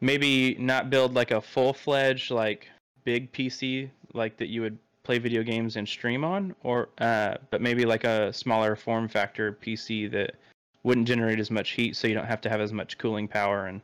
[0.00, 2.68] maybe not build like a full fledged like
[3.04, 7.60] big PC like that you would play video games and stream on, or uh, but
[7.60, 10.36] maybe like a smaller form factor PC that
[10.82, 13.66] wouldn't generate as much heat, so you don't have to have as much cooling power
[13.66, 13.80] and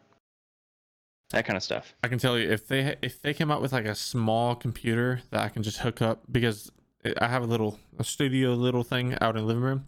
[1.30, 1.94] that kind of stuff.
[2.02, 5.20] I can tell you if they if they came out with like a small computer
[5.30, 6.70] that I can just hook up because
[7.20, 9.86] I have a little a studio little thing out in the living room.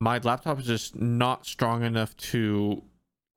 [0.00, 2.82] My laptop is just not strong enough to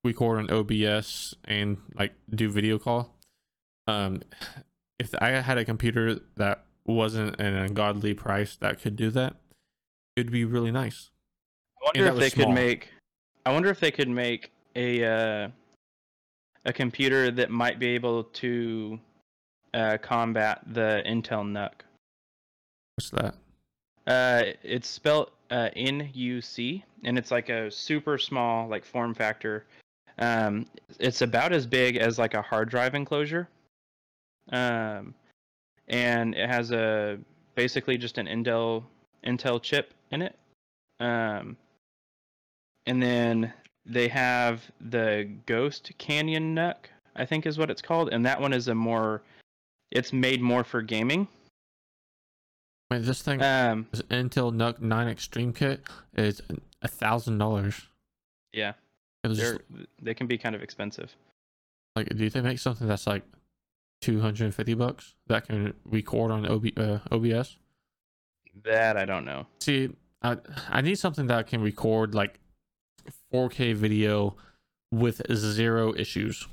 [0.03, 3.15] record on OBS and like do video call.
[3.87, 4.21] Um,
[5.01, 9.35] if I had a computer that wasn't an ungodly price that could do that,
[10.15, 11.09] it'd be really nice.
[11.81, 12.47] I wonder if they small.
[12.47, 12.89] could make.
[13.45, 15.47] I wonder if they could make a uh,
[16.65, 18.99] a computer that might be able to
[19.73, 21.83] uh, combat the Intel NUC.
[22.95, 23.35] What's that?
[24.05, 29.65] Uh, it's spelled uh, NUC, and it's like a super small like form factor.
[30.19, 30.67] Um,
[30.99, 33.49] it's about as big as like a hard drive enclosure.
[34.49, 35.13] Um,
[35.87, 37.19] and it has a
[37.55, 38.83] basically just an Intel
[39.25, 40.35] Intel chip in it.
[40.99, 41.57] Um,
[42.85, 43.53] and then
[43.85, 46.75] they have the Ghost Canyon NUC,
[47.15, 49.21] I think is what it's called, and that one is a more.
[49.91, 51.27] It's made more for gaming.
[52.89, 55.81] Mean, this thing, Um, this Intel NUC 9 Extreme Kit,
[56.15, 56.41] is
[56.81, 57.87] a thousand dollars.
[58.53, 58.73] yeah.
[59.23, 59.59] Was just
[60.01, 61.15] they can be kind of expensive.
[61.95, 63.23] Like, do they make something that's like
[64.01, 67.57] two hundred and fifty bucks that can record on OB, uh, OBS?
[68.63, 69.47] That I don't know.
[69.59, 69.89] See,
[70.21, 70.37] I
[70.69, 72.39] I need something that can record like
[73.29, 74.35] four K video
[74.91, 76.47] with zero issues.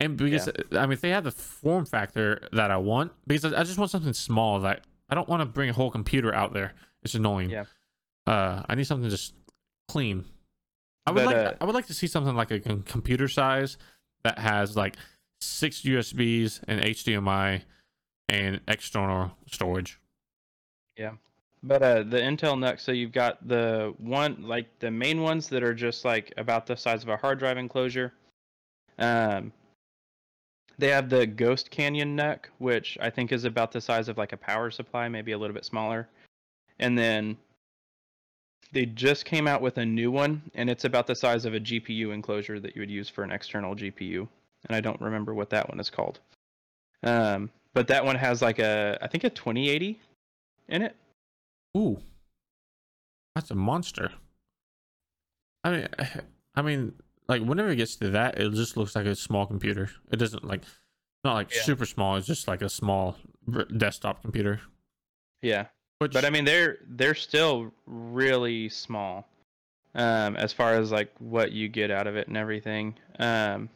[0.00, 3.60] And because I mean, if they have the form factor that I want, because I
[3.60, 6.52] I just want something small that I don't want to bring a whole computer out
[6.52, 6.74] there.
[7.02, 7.50] It's annoying.
[7.50, 7.64] Yeah.
[8.26, 9.34] Uh, I need something just
[9.88, 10.24] clean.
[11.06, 13.76] I would But, like uh, I would like to see something like a computer size
[14.24, 14.96] that has like
[15.42, 17.62] six USBs and HDMI
[18.28, 19.98] and external storage.
[20.96, 21.12] Yeah,
[21.62, 25.62] but uh, the Intel NUC, so you've got the one like the main ones that
[25.62, 28.12] are just like about the size of a hard drive enclosure.
[28.98, 29.52] Um,
[30.78, 34.32] they have the Ghost Canyon NUC, which I think is about the size of like
[34.32, 36.08] a power supply, maybe a little bit smaller.
[36.78, 37.36] And then
[38.72, 41.60] they just came out with a new one, and it's about the size of a
[41.60, 44.26] GPU enclosure that you would use for an external GPU.
[44.68, 46.20] And I don't remember what that one is called.
[47.02, 50.00] Um, but that one has like a, I think a 2080
[50.68, 50.94] in it.
[51.76, 51.98] Ooh,
[53.34, 54.12] that's a monster.
[55.64, 55.88] I mean,
[56.54, 56.92] I mean,
[57.28, 59.90] like whenever it gets to that, it just looks like a small computer.
[60.10, 60.62] It doesn't like,
[61.24, 61.62] not like Yeah.
[61.62, 62.16] super small.
[62.16, 63.16] It's just like a small
[63.76, 64.60] desktop computer.
[65.40, 65.66] Yeah.
[65.98, 69.28] Which, but I mean they're they're still really small
[69.94, 73.68] um as far as like what you get out of it and everything um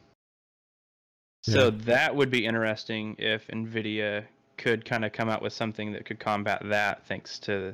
[1.53, 1.69] so Yeah.
[1.85, 4.25] that would be interesting if nvidia
[4.57, 7.73] could kind of come out with something that could combat that thanks to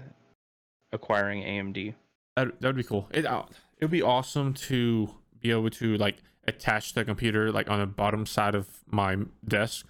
[0.91, 1.93] acquiring amd
[2.35, 3.07] that that would be cool.
[3.11, 3.43] It uh,
[3.77, 5.09] it would be awesome to
[5.39, 6.17] be able to like
[6.47, 9.17] attach the computer like on the bottom side of my
[9.47, 9.85] desk,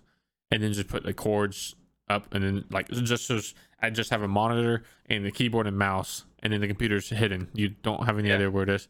[0.52, 1.76] and then just put the cords
[2.10, 3.40] up, and then like just so
[3.82, 7.48] I just have a monitor and the keyboard and mouse, and then the computer's hidden.
[7.54, 8.36] You don't have any Yeah.
[8.36, 8.90] idea where it is.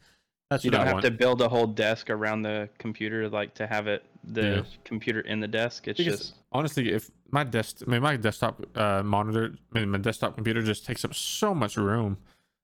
[0.49, 1.05] That's you don't I have want.
[1.05, 4.63] to build a whole desk around the computer like to have it the Yeah.
[4.83, 8.63] computer in the desk it's Because just honestly, if my desk, I mean, my desktop
[8.77, 12.17] uh, monitor, I mean, my desktop computer just takes up so much room.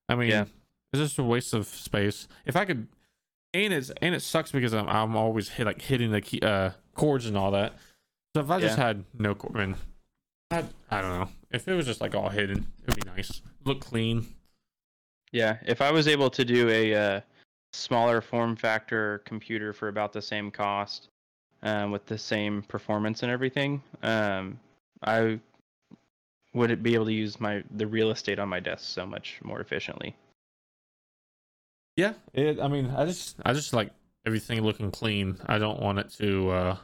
[0.08, 0.44] I mean, Yeah.
[0.92, 2.28] it's just a waste of space.
[2.46, 2.86] If I could,
[3.52, 6.70] and it's and it sucks because I'm I'm always hit, like hitting the key, uh
[6.94, 7.74] cords and all that.
[8.36, 9.76] So if I just had no cord, I mean,
[10.52, 11.28] I I don't know.
[11.50, 13.42] If it was just like all hidden, it'd be nice.
[13.64, 14.26] Look clean.
[15.32, 17.20] Yeah, if I was able to do a uh,
[17.72, 21.08] smaller form factor computer for about the same cost,
[21.62, 24.58] um, with the same performance and everything, um,
[25.02, 25.40] I
[26.54, 29.40] would it be able to use my the real estate on my desk so much
[29.44, 30.16] more efficiently.
[31.96, 32.60] Yeah, it.
[32.60, 33.90] I mean, I just I just like
[34.26, 35.38] everything looking clean.
[35.46, 36.76] I don't want it to uh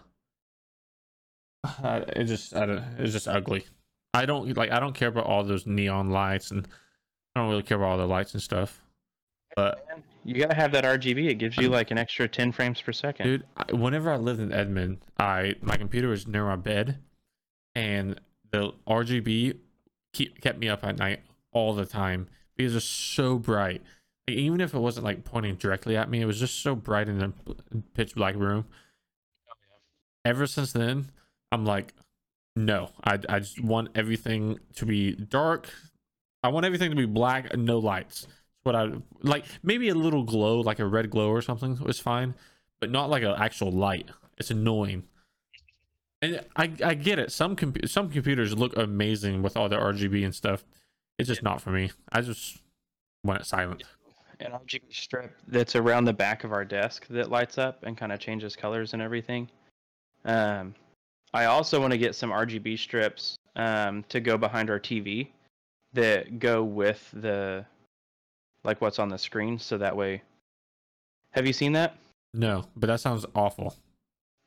[1.82, 3.66] Uh, it just I don't, it's just ugly.
[4.14, 6.66] I don't like I don't care about all those neon lights and
[7.34, 8.82] I don't really care about all the lights and stuff.
[9.56, 9.86] But
[10.22, 11.30] You gotta have that RGB.
[11.30, 13.26] It gives you like an extra 10 frames per second.
[13.26, 16.98] dude, I, whenever I lived in Edmond, I my computer was near my bed,
[17.74, 18.20] and
[18.52, 19.58] the RGB
[20.12, 21.20] keep kept me up at night
[21.52, 23.82] all the time because it's so bright.
[24.28, 27.08] Like, even if it wasn't like pointing directly at me, it was just so bright
[27.08, 27.32] in the
[27.94, 28.66] pitch black room.
[30.24, 31.10] Ever since then,
[31.50, 31.94] I'm like,
[32.56, 35.70] no, I I just want everything to be dark.
[36.42, 38.26] I want everything to be black and no lights.
[38.66, 38.90] What I
[39.22, 42.34] like, maybe a little glow, like a red glow or something, was fine,
[42.80, 44.08] but not like an actual light.
[44.38, 45.04] It's annoying.
[46.20, 47.30] And I I get it.
[47.30, 50.64] Some compu- some computers look amazing with all the RGB and stuff.
[51.16, 51.92] It's just not for me.
[52.10, 52.58] I just
[53.22, 53.84] want it silent.
[54.40, 58.10] An RGB strip that's around the back of our desk that lights up and kind
[58.10, 59.48] of changes colors and everything.
[60.24, 60.74] Um,
[61.32, 65.28] I also want to get some RGB strips um, to go behind our TV
[65.92, 67.64] that go with the
[68.66, 70.22] like what's on the screen, so that way.
[71.30, 71.96] Have you seen that?
[72.34, 73.74] No, but that sounds awful.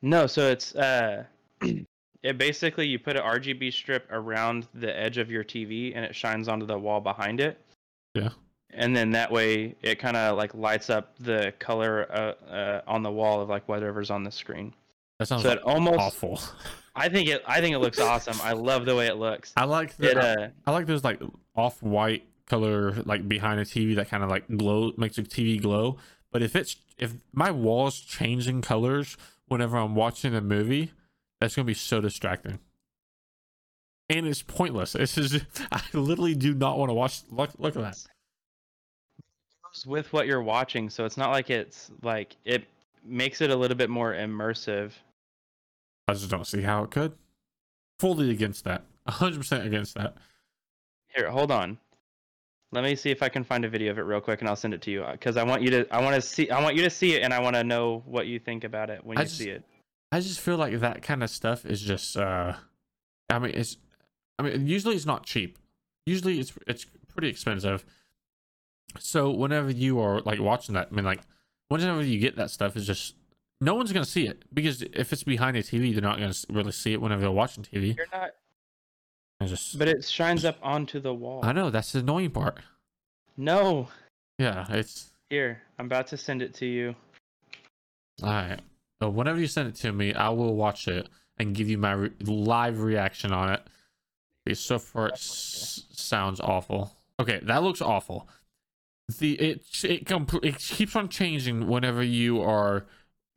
[0.02, 1.24] No, so it's uh
[2.22, 6.14] it basically you put an RGB strip around the edge of your TV and it
[6.14, 7.60] shines onto the wall behind it.
[8.14, 8.30] Yeah.
[8.72, 13.02] And then that way it kind of like lights up the color uh, uh, on
[13.02, 14.72] the wall of like whatever's on the screen.
[15.18, 16.40] That sounds So it almost awful.
[16.94, 18.38] I think it I think it looks awesome.
[18.42, 19.52] I love the way it looks.
[19.56, 21.20] I like the, It uh I like those like
[21.56, 25.60] off white color like behind a TV that kind of like glow makes the TV
[25.62, 25.96] glow.
[26.32, 30.92] But if it's if my wall's changing colors whenever I'm watching a movie,
[31.40, 32.58] that's gonna be so distracting.
[34.08, 34.94] And it's pointless.
[34.96, 37.22] It's just I literally do not want to watch.
[37.30, 38.04] Look, look at that.
[39.86, 42.64] with what you're watching, so it's not like it's like it
[43.04, 44.90] makes it a little bit more immersive.
[46.08, 47.12] I just don't see how it could.
[48.00, 48.82] Fully against that.
[49.06, 50.16] hundred percent against that.
[51.14, 51.78] Here, hold on.
[52.72, 54.54] Let me see if I can find a video of it real quick, and I'll
[54.56, 55.86] send it to you because I want you to.
[55.92, 56.50] I want to see.
[56.50, 58.90] I want you to see it, and I want to know what you think about
[58.90, 59.64] it when I you just- see it.
[60.12, 62.54] I just feel like that kind of stuff is just uh
[63.28, 63.76] I mean it's
[64.40, 65.56] I mean usually it's not cheap.
[66.04, 67.84] Usually it's it's pretty expensive.
[68.98, 71.20] So whenever you are like watching that, I mean like
[71.68, 73.14] whenever you get that stuff is just
[73.60, 76.32] no one's going to see it because if it's behind a TV, they're not going
[76.32, 77.96] to really see it whenever they're watching TV.
[77.96, 78.36] You're not, It's
[79.46, 81.40] just but it shines up onto the wall.
[81.44, 82.58] I know that's the annoying part.
[83.36, 83.88] No,
[84.38, 85.62] Yeah, it's here.
[85.78, 86.94] I'm about to send it to you.
[88.22, 88.60] all right.
[89.02, 91.92] So whenever you send it to me, I will watch it and give you my
[91.92, 93.62] re- live reaction on it.
[94.44, 96.96] Because so far it s- sounds awful.
[97.18, 98.28] Okay, that looks awful.
[99.18, 102.84] The it it, compl- it keeps on changing whenever you are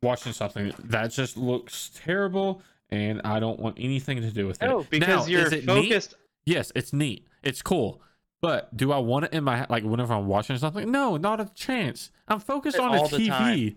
[0.02, 0.72] watching something.
[0.78, 4.66] That just looks terrible, and I don't want anything to do with it.
[4.66, 5.88] No, because Now, you're is it neat?
[5.88, 6.14] focused.
[6.44, 7.26] Yes, it's neat.
[7.42, 8.00] It's cool.
[8.40, 10.90] But do I want it in my like whenever I'm watching something?
[10.90, 12.10] No, not a chance.
[12.28, 13.76] I'm focused on a All the TV.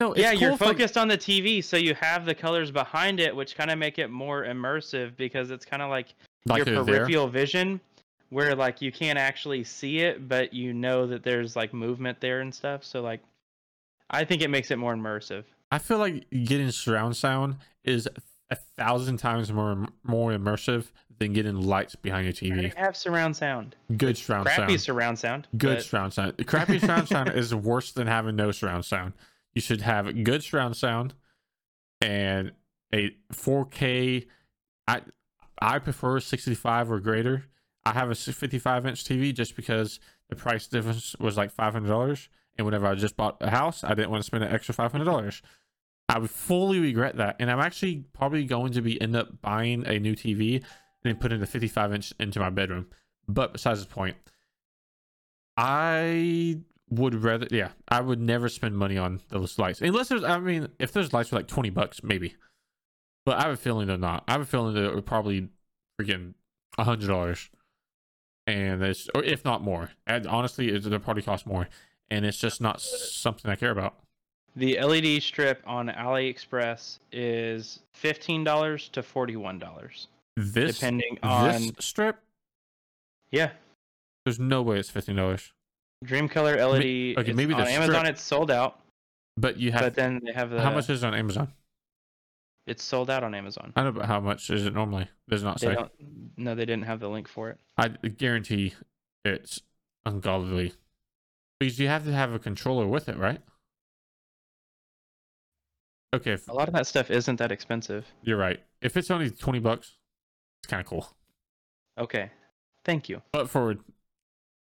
[0.00, 2.34] No, it's yeah, cool you're if, like, focused on the TV, so you have the
[2.34, 6.14] colors behind it, which kind of make it more immersive because it's kind of like,
[6.46, 7.04] like your they're there.
[7.04, 7.80] peripheral vision,
[8.30, 12.40] where like you can't actually see it, but you know that there's like movement there
[12.40, 12.84] and stuff.
[12.84, 13.20] So like,
[14.10, 15.44] I think it makes it more immersive.
[15.74, 18.08] I feel like getting surround sound is
[18.48, 22.74] a thousand times more more immersive than getting lights behind your You TV.
[22.74, 23.74] have surround sound.
[23.96, 24.68] Good surround Crappy sound.
[24.68, 25.48] Crappy surround sound.
[25.56, 26.36] Good but surround sound.
[26.46, 29.14] Crappy surround sound is worse than having no surround sound.
[29.52, 31.14] You should have good surround sound
[32.00, 32.52] and
[32.94, 34.26] a 4K.
[34.86, 35.00] I
[35.60, 37.46] I prefer 65 or greater.
[37.84, 39.98] I have a 55 inch TV just because
[40.28, 42.28] the price difference was like $500.
[42.56, 45.42] And whenever I just bought a house, I didn't want to spend an extra $500.
[46.08, 47.36] I would fully regret that.
[47.40, 50.64] And I'm actually probably going to be end up buying a new TV and
[51.02, 52.86] then putting the 55 inch into my bedroom.
[53.26, 54.16] But besides the point,
[55.56, 56.58] I
[56.90, 60.68] would rather, yeah, I would never spend money on those lights unless there's, I mean,
[60.78, 62.34] if those lights were like 20 bucks, maybe.
[63.24, 64.24] But I have a feeling they're not.
[64.28, 65.48] I have a feeling they're probably
[66.00, 66.34] freaking
[66.78, 67.48] hundred dollars,
[68.46, 69.90] and it's or if not more.
[70.06, 71.68] And honestly, it, they'll probably cost more,
[72.10, 73.96] and it's just not something I care about.
[74.56, 81.72] The LED strip on AliExpress is fifteen dollars to forty-one dollars, This depending on this
[81.80, 82.18] strip,
[83.30, 83.50] yeah.
[84.24, 85.52] there's no way it's fifteen dollars.
[86.04, 86.82] Dream Dreamcolor LED.
[86.82, 88.80] okay, it's- maybe the on Amazon strip- it's sold out,
[89.36, 91.52] But you have but then they have the how much is it on Amazon?
[92.66, 93.72] it's sold out on Amazon.
[93.76, 95.08] I don't know about how much is it normally.
[95.28, 95.84] There's not They say.
[96.38, 97.58] No, they didn't have the link for it.
[97.76, 98.72] I guarantee
[99.24, 99.60] it's
[100.06, 100.72] ungodly.
[101.60, 103.40] Because you have to have a controller with it, right?
[106.14, 108.06] Okay, if, A lot of that stuff isn't that expensive.
[108.22, 108.60] you're right.
[108.80, 109.96] If it's only twenty bucks,
[110.60, 111.08] it's kind of cool.
[111.98, 112.30] Okay.
[112.84, 113.22] Thank you.
[113.32, 113.76] But for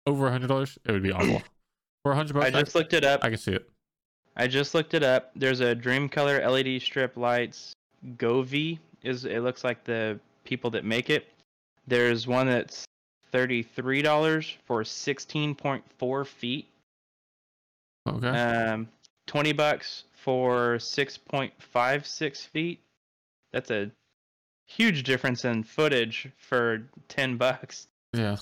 [0.06, 1.42] over a hundred dollars, it would be awful.
[2.04, 3.24] For a hundred bucks, I, just looked it up.
[3.24, 3.70] I can see it.
[4.38, 5.32] I just looked it up.
[5.36, 7.74] There's a Dream Color LED strip lights.
[8.18, 11.28] Govee is it looks like the people that make it.
[11.88, 12.86] There's one that's
[13.32, 16.68] thirty-three dollars for sixteen point four feet.
[18.08, 18.28] Okay.
[18.28, 18.88] Um,
[19.26, 22.82] twenty bucks for six point five six feet.
[23.54, 23.92] That's a
[24.66, 27.88] huge difference in footage for ten bucks.
[28.14, 28.22] yeah.
[28.24, 28.38] I mean-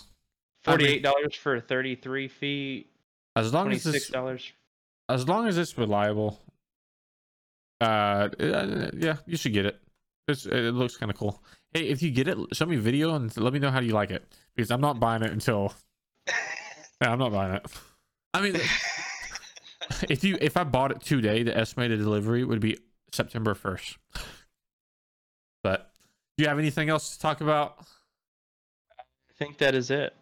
[0.63, 2.87] Forty-eight dollars for thirty-three feet.
[3.35, 4.53] As long as Twenty-six it's dollars.
[5.09, 6.39] as long as it's reliable,
[7.81, 9.77] uh, uh, yeah, you should get it.
[10.29, 11.43] It's, it looks kind of cool.
[11.73, 14.09] Hey, if you get it, show me video and let me know how you like
[14.11, 14.23] it
[14.55, 15.73] because I'm not buying it until.
[17.01, 17.65] Yeah, I'm not buying it.
[18.33, 18.55] I mean,
[20.09, 22.77] if you if I bought it today, the estimated delivery would be
[23.11, 23.97] September first.
[25.63, 25.91] But
[26.37, 27.77] do you have anything else to talk about?
[28.99, 30.13] I think that is it.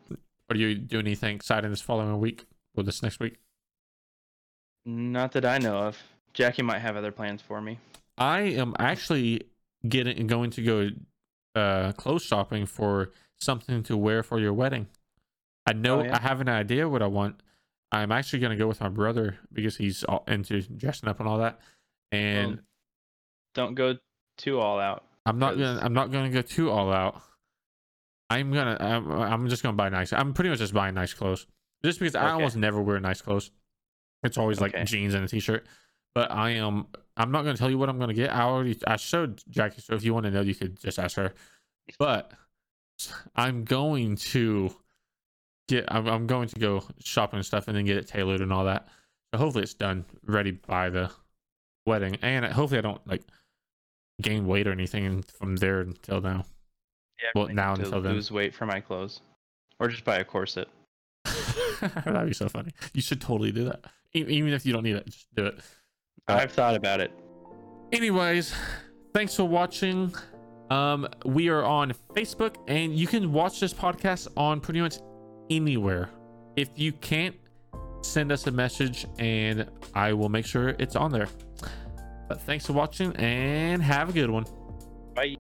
[0.50, 3.38] Or do you do anything exciting this following week or this next week?
[4.86, 5.98] Not that I know of.
[6.34, 7.80] Jackie might have other plans for me.
[8.18, 9.44] I am actually
[9.88, 10.90] getting going to go
[11.56, 14.88] uh clothes shopping for something to wear for your wedding.
[15.66, 16.18] I know Oh, yeah?
[16.18, 17.42] I have an idea what I want.
[17.92, 21.28] I'm actually going to go with my brother because he's all into dressing up and
[21.28, 21.60] all that.
[22.12, 22.60] And Well,
[23.54, 23.98] Don't go
[24.38, 25.04] too all out.
[25.26, 27.22] I'm not 'cause- gonna I'm not gonna go too all out.
[28.30, 30.14] I'm gonna I'm, I'm just gonna buy nice.
[30.14, 31.46] I'm pretty much just buying nice clothes,
[31.84, 33.52] just because I almost never wear nice clothes.
[34.24, 35.68] It's always like jeans and a t-shirt.
[36.16, 36.88] But I am
[37.18, 38.34] I'm not gonna tell you what I'm gonna get.
[38.34, 41.18] I already I showed Jackie, so if you want to know, you could just ask
[41.18, 41.34] her.
[42.00, 42.32] But
[43.36, 44.74] I'm going to
[45.76, 48.52] get I'm, I'm going to go shopping and stuff and then get it tailored and
[48.54, 48.88] all that.
[49.34, 51.10] So hopefully it's done ready by the
[51.86, 53.24] wedding, and hopefully I don't like
[54.22, 56.46] gain weight or anything from there until now.
[57.24, 58.14] Yeah, Well, now until then.
[58.14, 59.22] lose weight for my clothes,
[59.80, 60.68] or just buy a corset.
[61.82, 62.72] That'd be so funny.
[62.94, 63.86] You should totally do that.
[64.16, 65.60] E- Even if you don't need it, just do it.
[66.28, 67.12] Uh, I've thought about it.
[67.92, 68.54] Anyways,
[69.14, 70.14] thanks for watching.
[70.70, 74.98] Um, we are on Facebook, and you can watch this podcast on pretty much
[75.52, 76.10] anywhere.
[76.56, 77.36] If you can't,
[78.02, 81.28] send us a message, and I will make sure it's on there.
[82.28, 84.46] But thanks for watching, and have a good one.